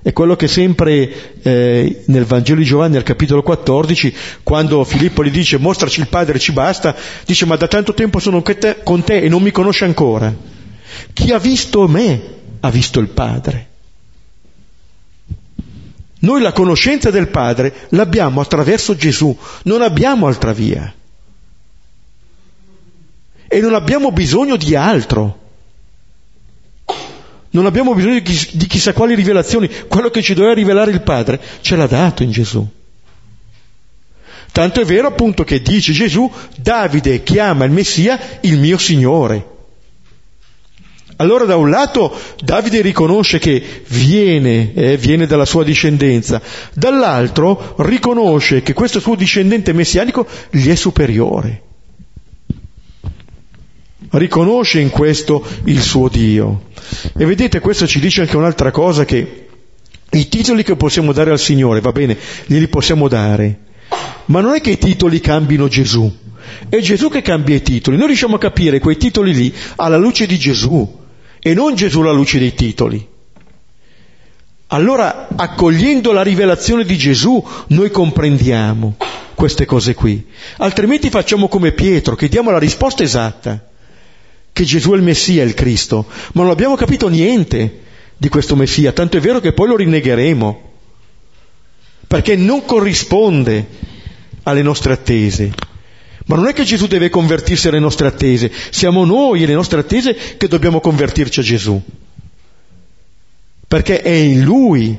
[0.00, 5.30] È quello che sempre eh, nel Vangelo di Giovanni al capitolo 14, quando Filippo gli
[5.30, 9.28] dice mostraci il Padre ci basta, dice ma da tanto tempo sono con te e
[9.28, 10.34] non mi conosce ancora.
[11.12, 12.20] Chi ha visto me
[12.60, 13.68] ha visto il Padre.
[16.18, 19.34] Noi la conoscenza del Padre l'abbiamo attraverso Gesù,
[19.64, 20.92] non abbiamo altra via.
[23.46, 25.43] E non abbiamo bisogno di altro.
[27.54, 29.70] Non abbiamo bisogno di, chi, di chissà quali rivelazioni.
[29.86, 32.66] Quello che ci doveva rivelare il Padre ce l'ha dato in Gesù.
[34.50, 39.52] Tanto è vero appunto che dice Gesù, Davide chiama il Messia il mio Signore.
[41.16, 42.12] Allora da un lato
[42.42, 49.72] Davide riconosce che viene, eh, viene dalla sua discendenza, dall'altro riconosce che questo suo discendente
[49.72, 51.63] messianico gli è superiore
[54.18, 56.64] riconosce in questo il suo Dio.
[57.16, 59.46] E vedete, questo ci dice anche un'altra cosa che
[60.10, 63.58] i titoli che possiamo dare al Signore, va bene, glieli possiamo dare,
[64.26, 66.10] ma non è che i titoli cambino Gesù,
[66.68, 67.96] è Gesù che cambia i titoli.
[67.96, 71.00] Noi riusciamo a capire quei titoli lì alla luce di Gesù
[71.40, 73.08] e non Gesù alla luce dei titoli.
[74.68, 78.96] Allora, accogliendo la rivelazione di Gesù, noi comprendiamo
[79.34, 80.26] queste cose qui.
[80.58, 83.72] Altrimenti facciamo come Pietro, che diamo la risposta esatta
[84.54, 87.80] che Gesù è il Messia, il Cristo, ma non abbiamo capito niente
[88.16, 90.72] di questo Messia, tanto è vero che poi lo rinnegheremo,
[92.06, 93.66] perché non corrisponde
[94.44, 95.52] alle nostre attese.
[96.26, 99.80] Ma non è che Gesù deve convertirsi alle nostre attese, siamo noi e le nostre
[99.80, 101.82] attese che dobbiamo convertirci a Gesù.
[103.66, 104.96] Perché è in Lui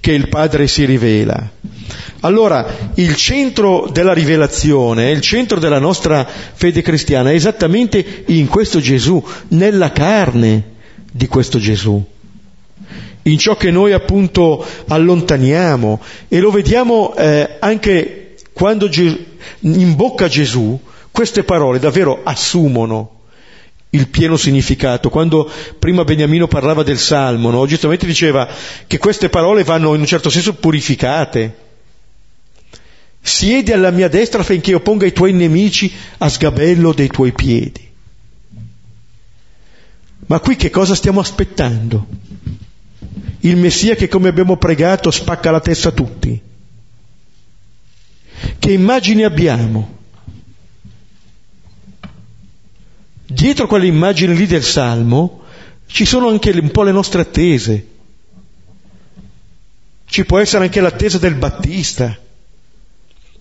[0.00, 1.50] che il Padre si rivela.
[2.20, 8.80] Allora, il centro della rivelazione, il centro della nostra fede cristiana è esattamente in questo
[8.80, 10.74] Gesù, nella carne
[11.12, 12.02] di questo Gesù,
[13.22, 16.00] in ciò che noi appunto allontaniamo.
[16.28, 19.16] E lo vediamo eh, anche quando Gesù,
[19.60, 20.78] in bocca a Gesù
[21.10, 23.15] queste parole davvero assumono
[23.90, 25.10] il pieno significato.
[25.10, 27.66] Quando prima Beniamino parlava del Salmo, no?
[27.66, 28.48] giustamente diceva
[28.86, 31.64] che queste parole vanno in un certo senso purificate
[33.26, 37.84] siedi alla mia destra affinché io ponga i tuoi nemici a sgabello dei tuoi piedi.
[40.26, 42.06] Ma qui che cosa stiamo aspettando?
[43.40, 46.40] Il Messia che come abbiamo pregato spacca la testa a tutti.
[48.58, 49.94] Che immagini abbiamo?
[53.26, 55.42] Dietro quelle immagini lì del Salmo
[55.86, 57.86] ci sono anche un po' le nostre attese.
[60.04, 62.16] Ci può essere anche l'attesa del Battista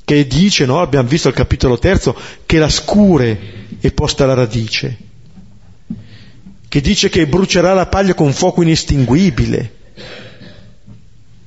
[0.04, 4.98] che dice, no, abbiamo visto al capitolo terzo, che la scure è posta alla radice,
[6.68, 9.74] che dice che brucerà la paglia con fuoco inestinguibile,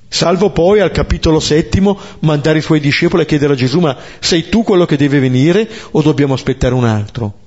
[0.08, 4.48] salvo poi al capitolo settimo mandare i suoi discepoli a chiedere a Gesù, ma sei
[4.48, 7.46] tu quello che deve venire o dobbiamo aspettare un altro?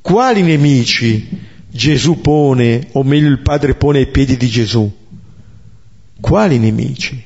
[0.00, 1.28] Quali nemici
[1.68, 4.90] Gesù pone, o meglio il Padre pone ai piedi di Gesù?
[6.20, 7.24] Quali nemici?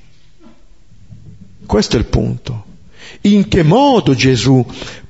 [1.67, 2.65] Questo è il punto.
[3.23, 4.65] In che modo Gesù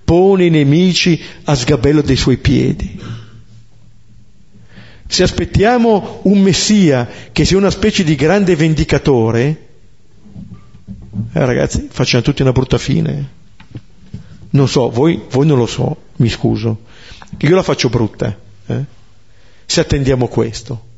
[0.04, 3.00] pone i nemici a sgabello dei suoi piedi?
[5.06, 9.68] Se aspettiamo un Messia che sia una specie di grande vendicatore,
[11.32, 13.42] eh, ragazzi, facciamo tutti una brutta fine.
[14.50, 16.80] Non so, voi, voi, non lo so, mi scuso.
[17.38, 18.84] Io la faccio brutta, eh?
[19.66, 20.92] se attendiamo questo.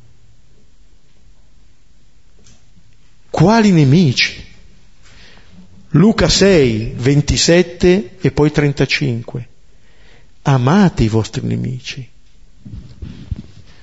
[3.29, 4.45] Quali nemici?
[5.91, 9.47] Luca 6, 27 e poi 35.
[10.43, 12.07] Amate i vostri nemici.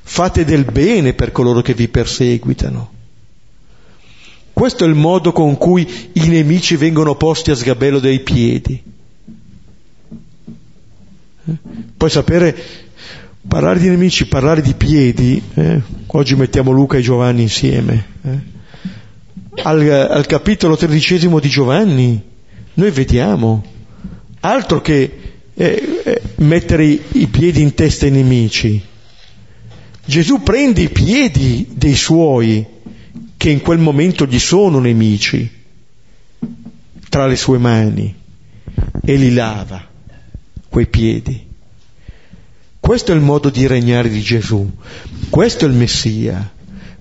[0.03, 2.93] Fate del bene per coloro che vi perseguitano.
[4.53, 8.94] Questo è il modo con cui i nemici vengono posti a sgabello dei piedi.
[11.47, 11.53] Eh?
[11.97, 12.57] Poi sapere,
[13.47, 15.81] parlare di nemici, parlare di piedi, eh?
[16.07, 18.07] oggi mettiamo Luca e Giovanni insieme.
[18.23, 18.53] Eh?
[19.63, 22.23] al, al capitolo tredicesimo di Giovanni,
[22.75, 23.65] noi vediamo,
[24.41, 25.19] altro che
[25.55, 28.83] eh, eh, mettere i piedi in testa ai nemici.
[30.07, 32.67] Gesù prende i piedi dei suoi,
[33.37, 35.51] che in quel momento gli sono nemici,
[37.09, 38.15] tra le sue mani,
[39.05, 39.87] e li lava,
[40.75, 41.47] quei piedi.
[42.81, 44.69] Questo è il modo di regnare di Gesù,
[45.31, 46.51] questo è il Messia.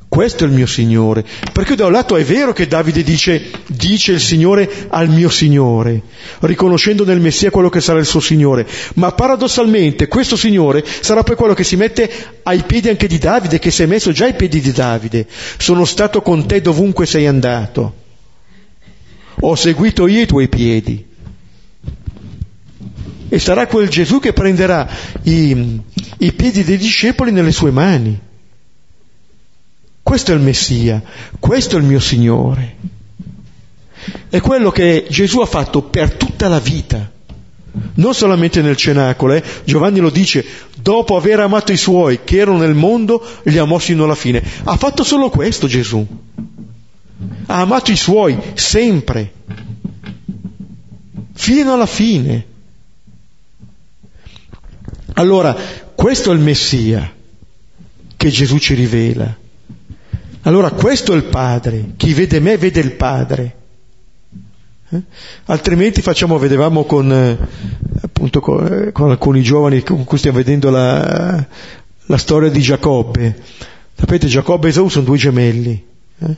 [0.08, 1.26] Questo è il mio Signore.
[1.52, 6.04] Perché da un lato è vero che Davide dice, dice il Signore al mio Signore,
[6.42, 8.68] riconoscendo nel Messia quello che sarà il suo Signore.
[8.94, 12.12] Ma paradossalmente questo Signore sarà poi quello che si mette
[12.44, 15.26] ai piedi anche di Davide, che si è messo già ai piedi di Davide.
[15.58, 17.94] Sono stato con te dovunque sei andato.
[19.40, 21.12] Ho seguito io i tuoi piedi.
[23.34, 24.88] E sarà quel Gesù che prenderà
[25.24, 25.82] i,
[26.20, 28.20] i piedi dei discepoli nelle sue mani
[30.04, 31.02] questo è il Messia,
[31.40, 32.76] questo è il mio Signore.
[34.30, 37.10] È quello che Gesù ha fatto per tutta la vita,
[37.96, 39.34] non solamente nel cenacolo.
[39.34, 39.44] Eh?
[39.64, 44.04] Giovanni lo dice, dopo aver amato i suoi che erano nel mondo, li amò sino
[44.04, 44.44] alla fine.
[44.66, 46.06] Ha fatto solo questo Gesù.
[47.46, 49.32] Ha amato i suoi sempre,
[51.34, 52.52] fino alla fine.
[55.14, 55.56] Allora,
[55.96, 57.12] questo è il Messia
[58.16, 59.36] che Gesù ci rivela.
[60.44, 63.56] Allora questo è il Padre, chi vede me vede il Padre.
[64.90, 65.02] Eh?
[65.46, 67.38] Altrimenti facciamo, vedevamo con, eh,
[68.02, 71.46] appunto, con, eh, con, alcuni giovani con cui stiamo vedendo la,
[72.06, 73.42] la storia di Giacobbe.
[73.96, 75.86] Sapete, Giacobbe e Esau sono due gemelli
[76.20, 76.36] eh?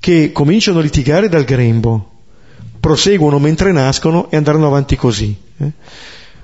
[0.00, 2.10] che cominciano a litigare dal grembo,
[2.80, 5.36] proseguono mentre nascono e andranno avanti così.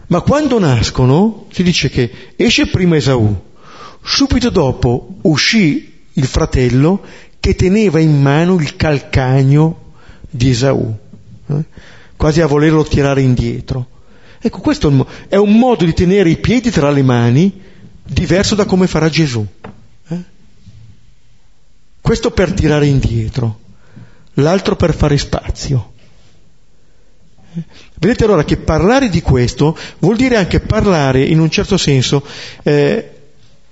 [0.09, 3.44] Ma quando nascono si dice che esce prima Esau,
[4.02, 7.02] subito dopo uscì il fratello
[7.38, 9.92] che teneva in mano il calcagno
[10.30, 10.96] di Esaù,
[11.46, 11.64] eh?
[12.16, 13.86] quasi a volerlo tirare indietro.
[14.40, 17.61] Ecco, questo è un modo di tenere i piedi tra le mani
[18.02, 19.46] diverso da come farà Gesù.
[20.09, 20.24] Eh?
[22.00, 23.61] Questo per tirare indietro,
[24.34, 25.92] l'altro per fare spazio.
[27.54, 27.62] Eh?
[27.99, 32.24] Vedete allora che parlare di questo vuol dire anche parlare in un certo senso
[32.62, 33.12] eh,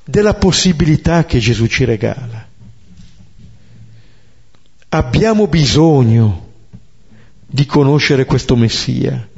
[0.05, 2.45] della possibilità che Gesù ci regala.
[4.89, 6.45] Abbiamo bisogno
[7.47, 9.29] di conoscere questo Messia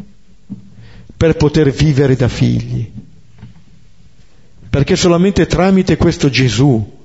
[1.16, 2.90] per poter vivere da figli,
[4.70, 6.97] perché solamente tramite questo Gesù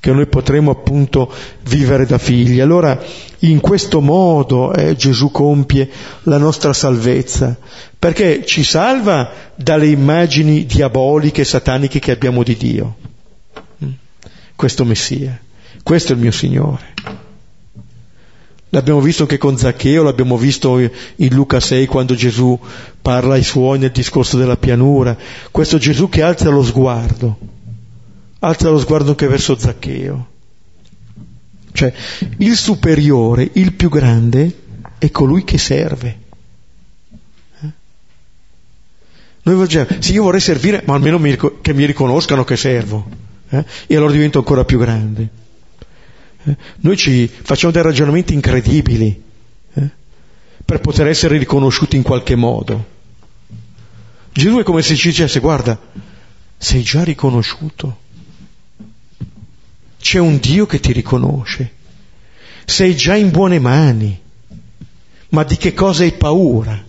[0.00, 1.32] che noi potremo appunto
[1.64, 2.60] vivere da figli.
[2.60, 3.00] Allora
[3.40, 5.88] in questo modo eh, Gesù compie
[6.22, 7.56] la nostra salvezza,
[7.98, 12.96] perché ci salva dalle immagini diaboliche e sataniche che abbiamo di Dio.
[13.84, 13.90] Mm.
[14.54, 15.38] Questo Messia,
[15.82, 16.94] questo è il mio Signore.
[18.70, 22.58] L'abbiamo visto anche con Zaccheo, l'abbiamo visto in Luca 6 quando Gesù
[23.00, 25.16] parla ai suoi nel discorso della pianura.
[25.50, 27.54] Questo Gesù che alza lo sguardo
[28.46, 30.34] alza lo sguardo anche verso Zaccheo.
[31.72, 31.92] Cioè,
[32.38, 34.62] il superiore, il più grande,
[34.98, 36.18] è colui che serve.
[37.60, 37.70] Eh?
[39.42, 43.06] Noi diciamo, sì, io vorrei servire, ma almeno mi, che mi riconoscano che servo.
[43.48, 43.64] Eh?
[43.88, 45.28] E allora divento ancora più grande.
[46.44, 46.56] Eh?
[46.76, 49.22] Noi ci facciamo dei ragionamenti incredibili
[49.74, 49.90] eh?
[50.64, 52.94] per poter essere riconosciuti in qualche modo.
[54.32, 55.78] Gesù è come se ci dicesse, guarda,
[56.56, 58.04] sei già riconosciuto
[60.06, 61.72] c'è un Dio che ti riconosce.
[62.64, 64.16] Sei già in buone mani.
[65.30, 66.80] Ma di che cosa hai paura?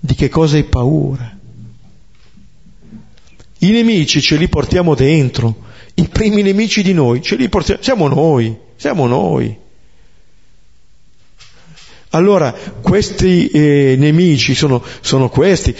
[0.00, 1.38] Di che cosa hai paura?
[3.58, 5.62] I nemici ce li portiamo dentro,
[5.94, 9.56] i primi nemici di noi ce li portiamo, siamo noi, siamo noi.
[12.12, 15.74] Allora, questi eh, nemici sono, sono, questi.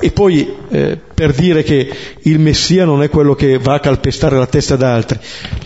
[0.00, 1.90] E poi, eh, per dire che
[2.22, 5.18] il Messia non è quello che va a calpestare la testa d'altri,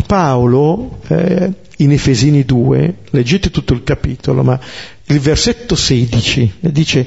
[0.07, 4.59] Paolo, eh, in Efesini 2, leggete tutto il capitolo, ma
[5.07, 7.07] il versetto 16 dice,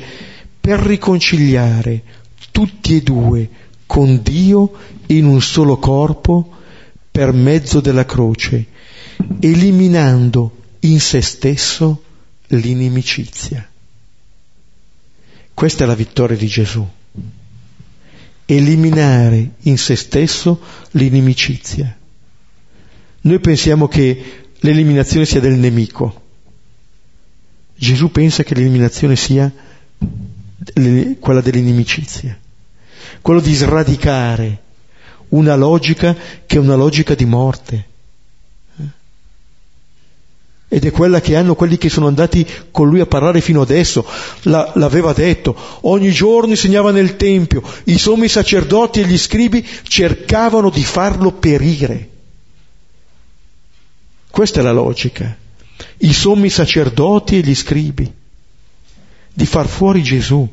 [0.59, 2.01] per riconciliare
[2.51, 3.49] tutti e due
[3.85, 4.71] con Dio
[5.07, 6.49] in un solo corpo
[7.09, 8.65] per mezzo della croce,
[9.39, 12.03] eliminando in se stesso
[12.49, 13.67] l'inimicizia.
[15.53, 16.87] Questa è la vittoria di Gesù.
[18.45, 20.59] Eliminare in se stesso
[20.91, 21.95] l'inimicizia.
[23.21, 26.27] Noi pensiamo che l'eliminazione sia del nemico.
[27.75, 29.51] Gesù pensa che l'eliminazione sia
[31.19, 32.37] quella dell'inimicizia,
[33.21, 34.61] quello di sradicare
[35.29, 37.88] una logica che è una logica di morte
[40.71, 44.05] ed è quella che hanno quelli che sono andati con lui a parlare fino adesso.
[44.43, 50.69] La, l'aveva detto, ogni giorno insegnava nel Tempio, i sommi sacerdoti e gli scribi cercavano
[50.69, 52.09] di farlo perire.
[54.29, 55.35] Questa è la logica.
[55.97, 58.13] I sommi sacerdoti e gli scribi,
[59.33, 60.47] di far fuori Gesù.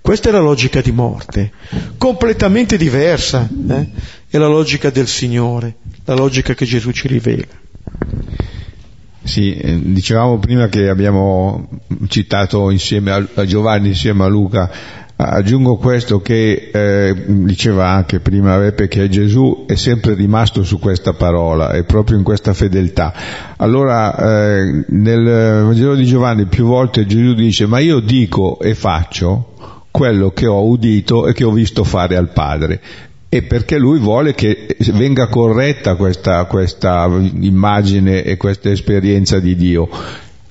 [0.00, 1.52] Questa è la logica di morte,
[1.98, 3.88] completamente diversa, eh?
[4.28, 7.60] è la logica del Signore, la logica che Gesù ci rivela.
[9.24, 11.68] Sì, eh, dicevamo prima che abbiamo
[12.08, 14.70] citato insieme a Giovanni insieme a Luca,
[15.16, 21.12] aggiungo questo che eh, diceva anche prima Beppe che Gesù è sempre rimasto su questa
[21.12, 23.14] parola e proprio in questa fedeltà.
[23.58, 29.54] Allora eh, nel Vangelo di Giovanni più volte Gesù dice ma io dico e faccio
[29.90, 32.80] quello che ho udito e che ho visto fare al Padre
[33.34, 37.08] e perché lui vuole che venga corretta questa, questa
[37.40, 39.88] immagine e questa esperienza di Dio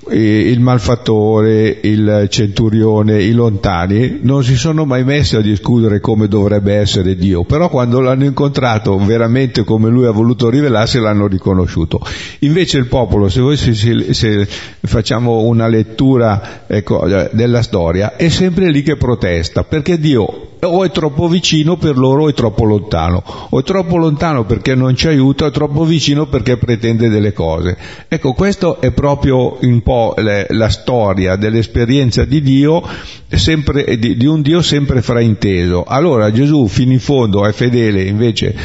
[0.09, 6.73] il malfattore, il centurione, i lontani non si sono mai messi a discutere come dovrebbe
[6.73, 11.99] essere Dio, però quando l'hanno incontrato veramente come lui ha voluto rivelarsi l'hanno riconosciuto.
[12.39, 13.73] Invece il popolo, se voi se,
[14.13, 14.47] se
[14.81, 20.91] facciamo una lettura ecco, della storia, è sempre lì che protesta, perché Dio o è
[20.91, 25.07] troppo vicino per loro o è troppo lontano, o è troppo lontano perché non ci
[25.07, 27.77] aiuta, o è troppo vicino perché pretende delle cose.
[28.07, 32.83] Ecco, questo è proprio un po' le, la storia dell'esperienza di Dio,
[33.29, 35.83] sempre, di, di, un Dio sempre frainteso.
[35.83, 38.55] Allora Gesù fino in fondo è fedele invece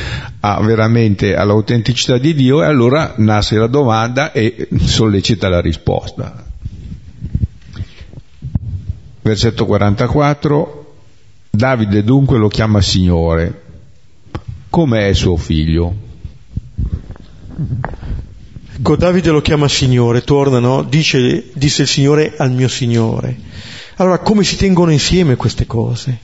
[0.41, 6.45] a, veramente all'autenticità di Dio e allora nasce la domanda e sollecita la risposta.
[9.23, 10.85] Versetto 44
[11.57, 13.63] Davide dunque lo chiama Signore.
[14.69, 15.95] Com'è suo figlio?
[18.79, 20.83] Ecco, Davide lo chiama Signore, torna, no?
[20.83, 23.35] Dice, disse il Signore al mio Signore.
[23.97, 26.19] Allora, come si tengono insieme queste cose?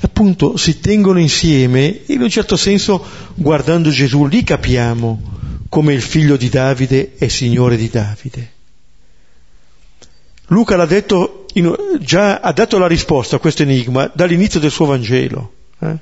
[0.00, 3.04] Appunto, si tengono insieme, in un certo senso,
[3.34, 5.20] guardando Gesù, lì capiamo
[5.68, 8.52] come il figlio di Davide è Signore di Davide.
[10.46, 14.86] Luca l'ha detto, in, già ha dato la risposta a questo enigma dall'inizio del suo
[14.86, 15.96] Vangelo, eh?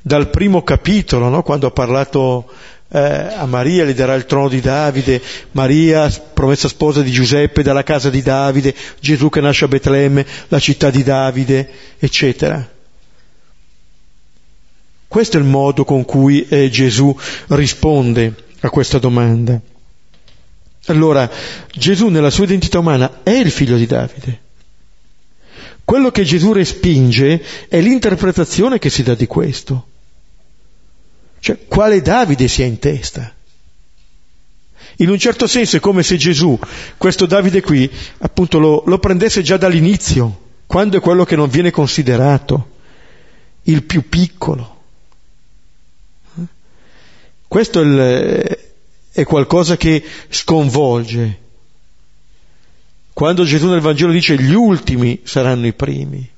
[0.00, 1.42] dal primo capitolo, no?
[1.44, 2.50] quando ha parlato
[2.90, 5.20] eh, a Maria, le darà il trono di Davide,
[5.52, 10.58] Maria, promessa sposa di Giuseppe, dalla casa di Davide, Gesù che nasce a Betlemme, la
[10.58, 11.68] città di Davide,
[11.98, 12.76] eccetera.
[15.06, 17.16] Questo è il modo con cui eh, Gesù
[17.48, 19.60] risponde a questa domanda.
[20.86, 21.30] Allora,
[21.72, 24.40] Gesù nella sua identità umana è il figlio di Davide.
[25.84, 29.86] Quello che Gesù respinge è l'interpretazione che si dà di questo.
[31.40, 33.34] Cioè, quale Davide si ha in testa?
[35.00, 36.58] In un certo senso è come se Gesù,
[36.96, 41.70] questo Davide qui, appunto lo, lo prendesse già dall'inizio, quando è quello che non viene
[41.70, 42.76] considerato,
[43.62, 44.76] il più piccolo.
[47.46, 51.38] Questo è qualcosa che sconvolge.
[53.12, 56.28] Quando Gesù nel Vangelo dice gli ultimi saranno i primi.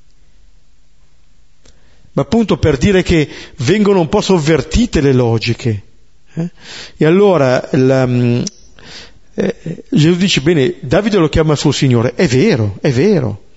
[2.12, 5.82] Ma appunto per dire che vengono un po' sovvertite le logiche.
[6.34, 6.50] Eh?
[6.96, 8.42] E allora la, mm,
[9.34, 12.14] eh, Gesù dice, bene, Davide lo chiama suo Signore.
[12.14, 13.48] È vero, è vero.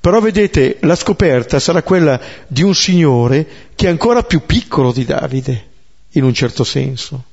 [0.00, 5.04] Però vedete, la scoperta sarà quella di un Signore che è ancora più piccolo di
[5.04, 5.66] Davide
[6.12, 7.24] in un certo senso.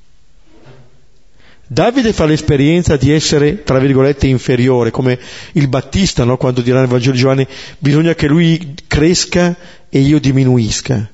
[1.68, 5.20] Davide fa l'esperienza di essere, tra virgolette, inferiore, come
[5.54, 6.38] il Battista, no?
[6.38, 7.48] quando dirà nel Vangelo di Giovanni,
[7.80, 9.56] bisogna che lui cresca
[9.90, 11.10] e io diminuisca.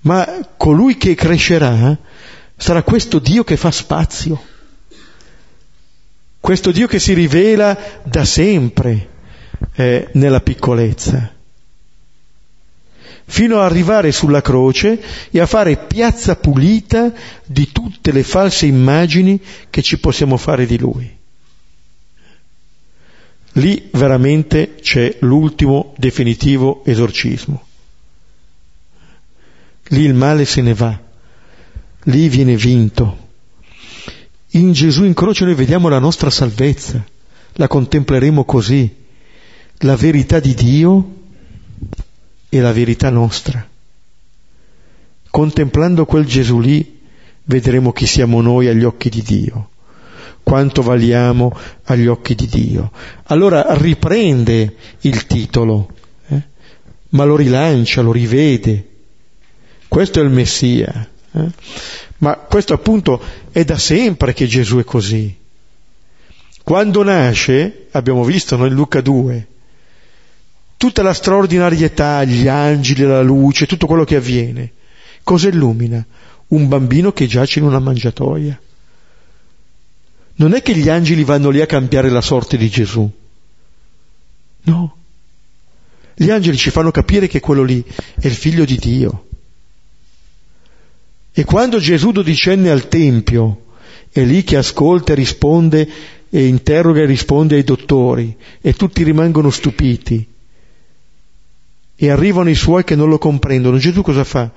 [0.00, 1.96] Ma colui che crescerà
[2.56, 4.42] sarà questo Dio che fa spazio,
[6.40, 9.08] questo Dio che si rivela da sempre
[9.74, 11.36] eh, nella piccolezza
[13.30, 15.00] fino ad arrivare sulla croce
[15.30, 17.12] e a fare piazza pulita
[17.44, 21.16] di tutte le false immagini che ci possiamo fare di lui.
[23.52, 27.64] Lì veramente c'è l'ultimo definitivo esorcismo.
[29.88, 30.98] Lì il male se ne va,
[32.04, 33.26] lì viene vinto.
[34.52, 37.04] In Gesù in croce noi vediamo la nostra salvezza,
[37.54, 38.90] la contempleremo così,
[39.80, 41.16] la verità di Dio
[42.48, 43.66] e la verità nostra.
[45.30, 47.00] Contemplando quel Gesù lì
[47.44, 49.70] vedremo chi siamo noi agli occhi di Dio,
[50.42, 52.90] quanto valiamo agli occhi di Dio.
[53.24, 55.88] Allora riprende il titolo,
[56.28, 56.42] eh?
[57.10, 58.86] ma lo rilancia, lo rivede.
[59.88, 61.08] Questo è il Messia.
[61.32, 61.50] Eh?
[62.18, 63.20] Ma questo appunto
[63.50, 65.36] è da sempre che Gesù è così.
[66.62, 69.46] Quando nasce, abbiamo visto no, in Luca 2,
[70.78, 74.72] tutta la straordinarietà, gli angeli, la luce, tutto quello che avviene.
[75.24, 76.02] Cosa illumina?
[76.48, 78.58] Un bambino che giace in una mangiatoia.
[80.36, 83.10] Non è che gli angeli vanno lì a cambiare la sorte di Gesù.
[84.62, 84.96] No.
[86.14, 89.26] Gli angeli ci fanno capire che quello lì è il figlio di Dio.
[91.32, 93.64] E quando Gesù dodicenne al Tempio
[94.10, 95.88] è lì che ascolta e risponde
[96.30, 100.36] e interroga e risponde ai dottori e tutti rimangono stupiti
[102.00, 103.76] e arrivano i suoi che non lo comprendono.
[103.76, 104.48] Gesù cosa fa?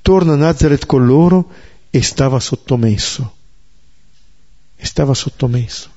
[0.00, 1.48] Torna a Nazareth con loro
[1.90, 3.34] e stava sottomesso.
[4.76, 5.90] E stava sottomesso.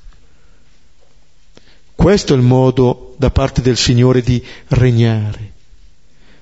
[1.93, 5.51] Questo è il modo da parte del Signore di regnare,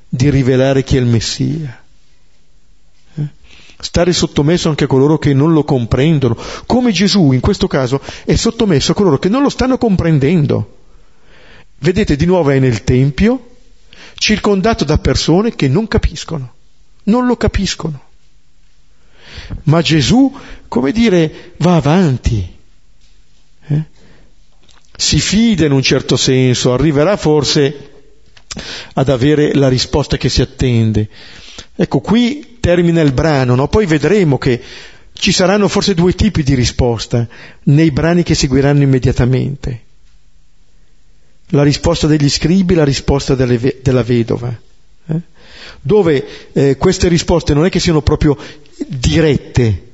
[0.08, 1.84] di rivelare chi è il Messia
[3.78, 8.36] stare sottomesso anche a coloro che non lo comprendono, come Gesù in questo caso è
[8.36, 10.78] sottomesso a coloro che non lo stanno comprendendo.
[11.80, 13.55] Vedete, di nuovo è nel Tempio,
[14.18, 16.54] circondato da persone che non capiscono,
[17.04, 18.04] non lo capiscono.
[19.64, 20.34] Ma Gesù,
[20.68, 22.56] come dire, va avanti,
[23.68, 23.84] eh?
[24.96, 27.92] si fida in un certo senso, arriverà forse
[28.94, 31.10] ad avere la risposta che si attende.
[31.76, 33.68] Ecco, qui termina il brano, no?
[33.68, 34.62] poi vedremo che
[35.14, 37.28] ci saranno forse due tipi di risposta
[37.64, 39.84] nei brani che seguiranno immediatamente.
[41.50, 44.58] La risposta degli scribi, la risposta delle, della vedova,
[45.08, 45.22] eh?
[45.82, 48.36] dove eh, queste risposte non è che siano proprio
[48.88, 49.92] dirette,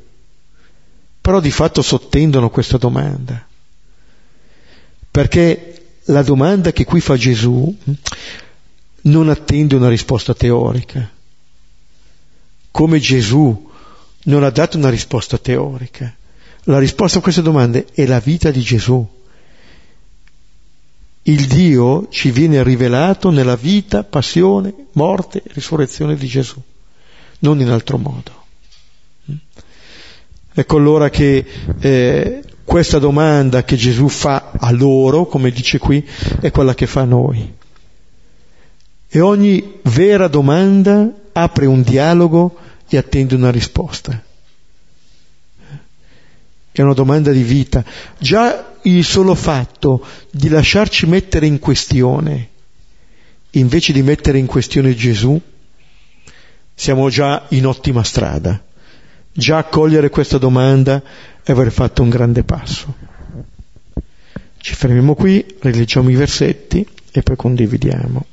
[1.19, 3.45] però di fatto sottendono questa domanda.
[5.11, 7.75] Perché la domanda che qui fa Gesù
[9.01, 11.19] non attende una risposta teorica
[12.71, 13.69] come Gesù
[14.23, 16.15] non ha dato una risposta teorica.
[16.65, 19.05] La risposta a queste domande è la vita di Gesù.
[21.24, 26.59] Il Dio ci viene rivelato nella vita, passione, morte risurrezione di Gesù,
[27.39, 28.39] non in altro modo.
[30.53, 31.45] Ecco allora che
[31.80, 36.05] eh, questa domanda che Gesù fa a loro, come dice qui,
[36.39, 37.53] è quella che fa a noi.
[39.07, 42.57] E ogni vera domanda apre un dialogo
[42.89, 44.24] e attende una risposta.
[46.72, 47.84] È una domanda di vita.
[48.17, 52.49] Già il solo fatto di lasciarci mettere in questione,
[53.51, 55.39] invece di mettere in questione Gesù,
[56.73, 58.61] siamo già in ottima strada.
[59.34, 61.01] Già accogliere questa domanda
[61.43, 62.93] è aver fatto un grande passo.
[64.57, 68.25] Ci fermiamo qui, rileggiamo i versetti e poi condividiamo.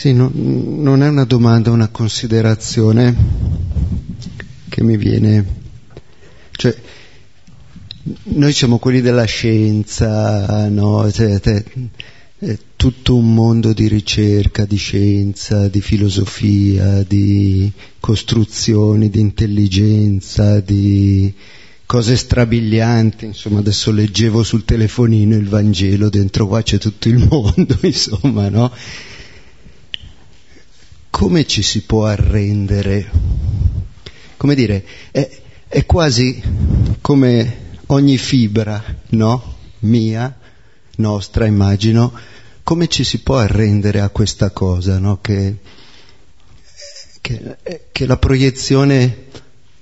[0.00, 3.14] Sì, no, non è una domanda, una considerazione
[4.70, 5.44] che mi viene.
[6.52, 6.74] Cioè,
[8.22, 11.12] noi siamo quelli della scienza, no?
[11.12, 11.64] Cioè, te,
[12.38, 17.70] è tutto un mondo di ricerca, di scienza, di filosofia, di
[18.00, 21.30] costruzioni, di intelligenza, di
[21.84, 27.76] cose strabilianti, insomma adesso leggevo sul telefonino il Vangelo, dentro qua c'è tutto il mondo,
[27.82, 28.72] insomma, no?
[31.20, 33.10] Come ci si può arrendere?
[34.38, 35.28] Come dire, è,
[35.68, 36.42] è quasi
[37.02, 37.56] come
[37.88, 39.56] ogni fibra, no?
[39.80, 40.34] Mia,
[40.96, 42.10] nostra, immagino,
[42.62, 45.18] come ci si può arrendere a questa cosa, no?
[45.20, 45.56] Che,
[47.20, 47.56] che,
[47.92, 49.24] che la proiezione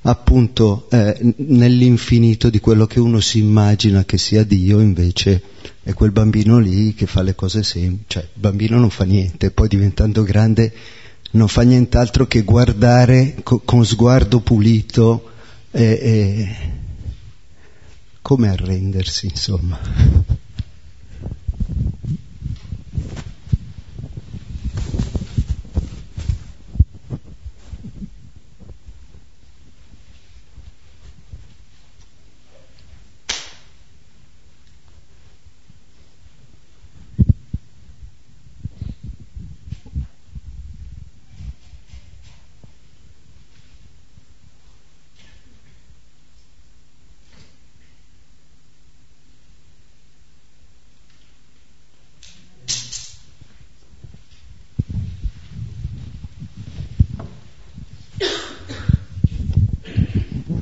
[0.02, 5.40] appunto eh, nell'infinito di quello che uno si immagina che sia Dio invece
[5.84, 9.52] è quel bambino lì che fa le cose semplici, cioè il bambino non fa niente,
[9.52, 10.72] poi diventando grande
[11.30, 15.30] non fa nient'altro che guardare co- con sguardo pulito
[15.70, 16.56] e, e
[18.22, 19.78] come arrendersi, insomma.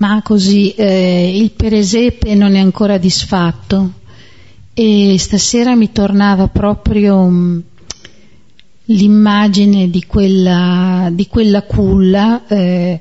[0.07, 3.91] Ma così, eh, il peresepe non è ancora disfatto.
[4.73, 7.61] E stasera mi tornava proprio um,
[8.85, 13.01] l'immagine di quella, di quella culla, eh,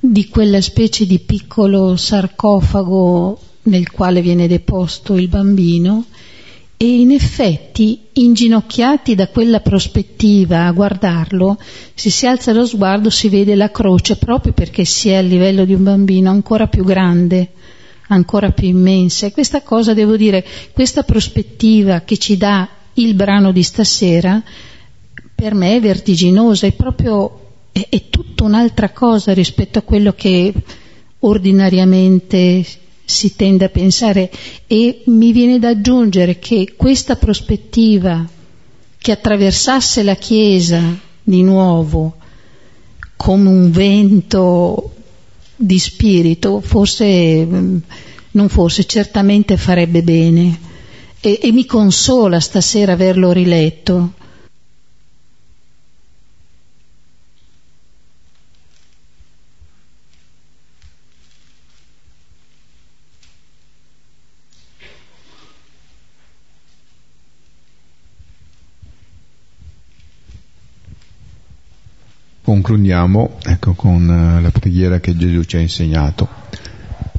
[0.00, 6.04] di quella specie di piccolo sarcofago nel quale viene deposto il bambino
[6.78, 11.58] e in effetti, inginocchiati da quella prospettiva a guardarlo,
[11.94, 15.64] se si alza lo sguardo si vede la croce proprio perché si è a livello
[15.64, 17.52] di un bambino ancora più grande,
[18.08, 19.24] ancora più immensa.
[19.24, 24.42] E questa cosa, devo dire, questa prospettiva che ci dà il brano di stasera,
[25.34, 27.40] per me è vertiginosa, è proprio,
[27.72, 30.52] è, è tutta un'altra cosa rispetto a quello che
[31.20, 32.64] ordinariamente
[33.06, 34.30] si tende a pensare.
[34.66, 38.28] E mi viene da aggiungere che questa prospettiva
[38.98, 40.82] che attraversasse la Chiesa
[41.22, 42.16] di nuovo
[43.16, 44.92] come un vento
[45.56, 47.46] di spirito, forse,
[48.30, 50.58] non forse, certamente farebbe bene.
[51.20, 54.12] E, e mi consola stasera averlo riletto
[72.46, 76.28] Concludiamo ecco, con eh, la preghiera che Gesù ci ha insegnato.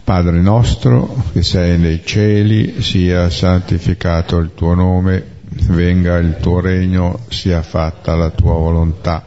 [0.02, 5.22] Padre nostro che sei nei cieli, sia santificato il tuo nome,
[5.68, 9.26] venga il tuo regno, sia fatta la tua volontà,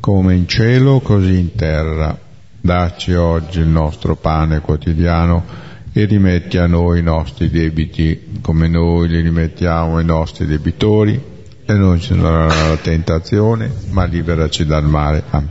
[0.00, 2.14] come in cielo così in terra.
[2.60, 5.42] Dacci oggi il nostro pane quotidiano
[5.94, 11.36] e rimetti a noi i nostri debiti come noi li rimettiamo ai nostri debitori
[11.70, 15.22] e non ci la tentazione, ma liberaci dal male.
[15.28, 15.50] Amen.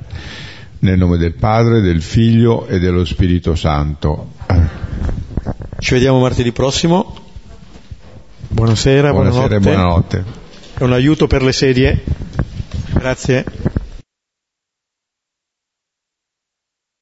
[0.79, 4.31] Nel nome del Padre, del Figlio e dello Spirito Santo.
[4.47, 4.69] Amen.
[5.77, 7.15] Ci vediamo martedì prossimo.
[8.47, 10.17] Buonasera, buonasera buonanotte.
[10.17, 10.23] e buonanotte.
[10.79, 12.03] È un aiuto per le sedie.
[12.93, 13.45] Grazie.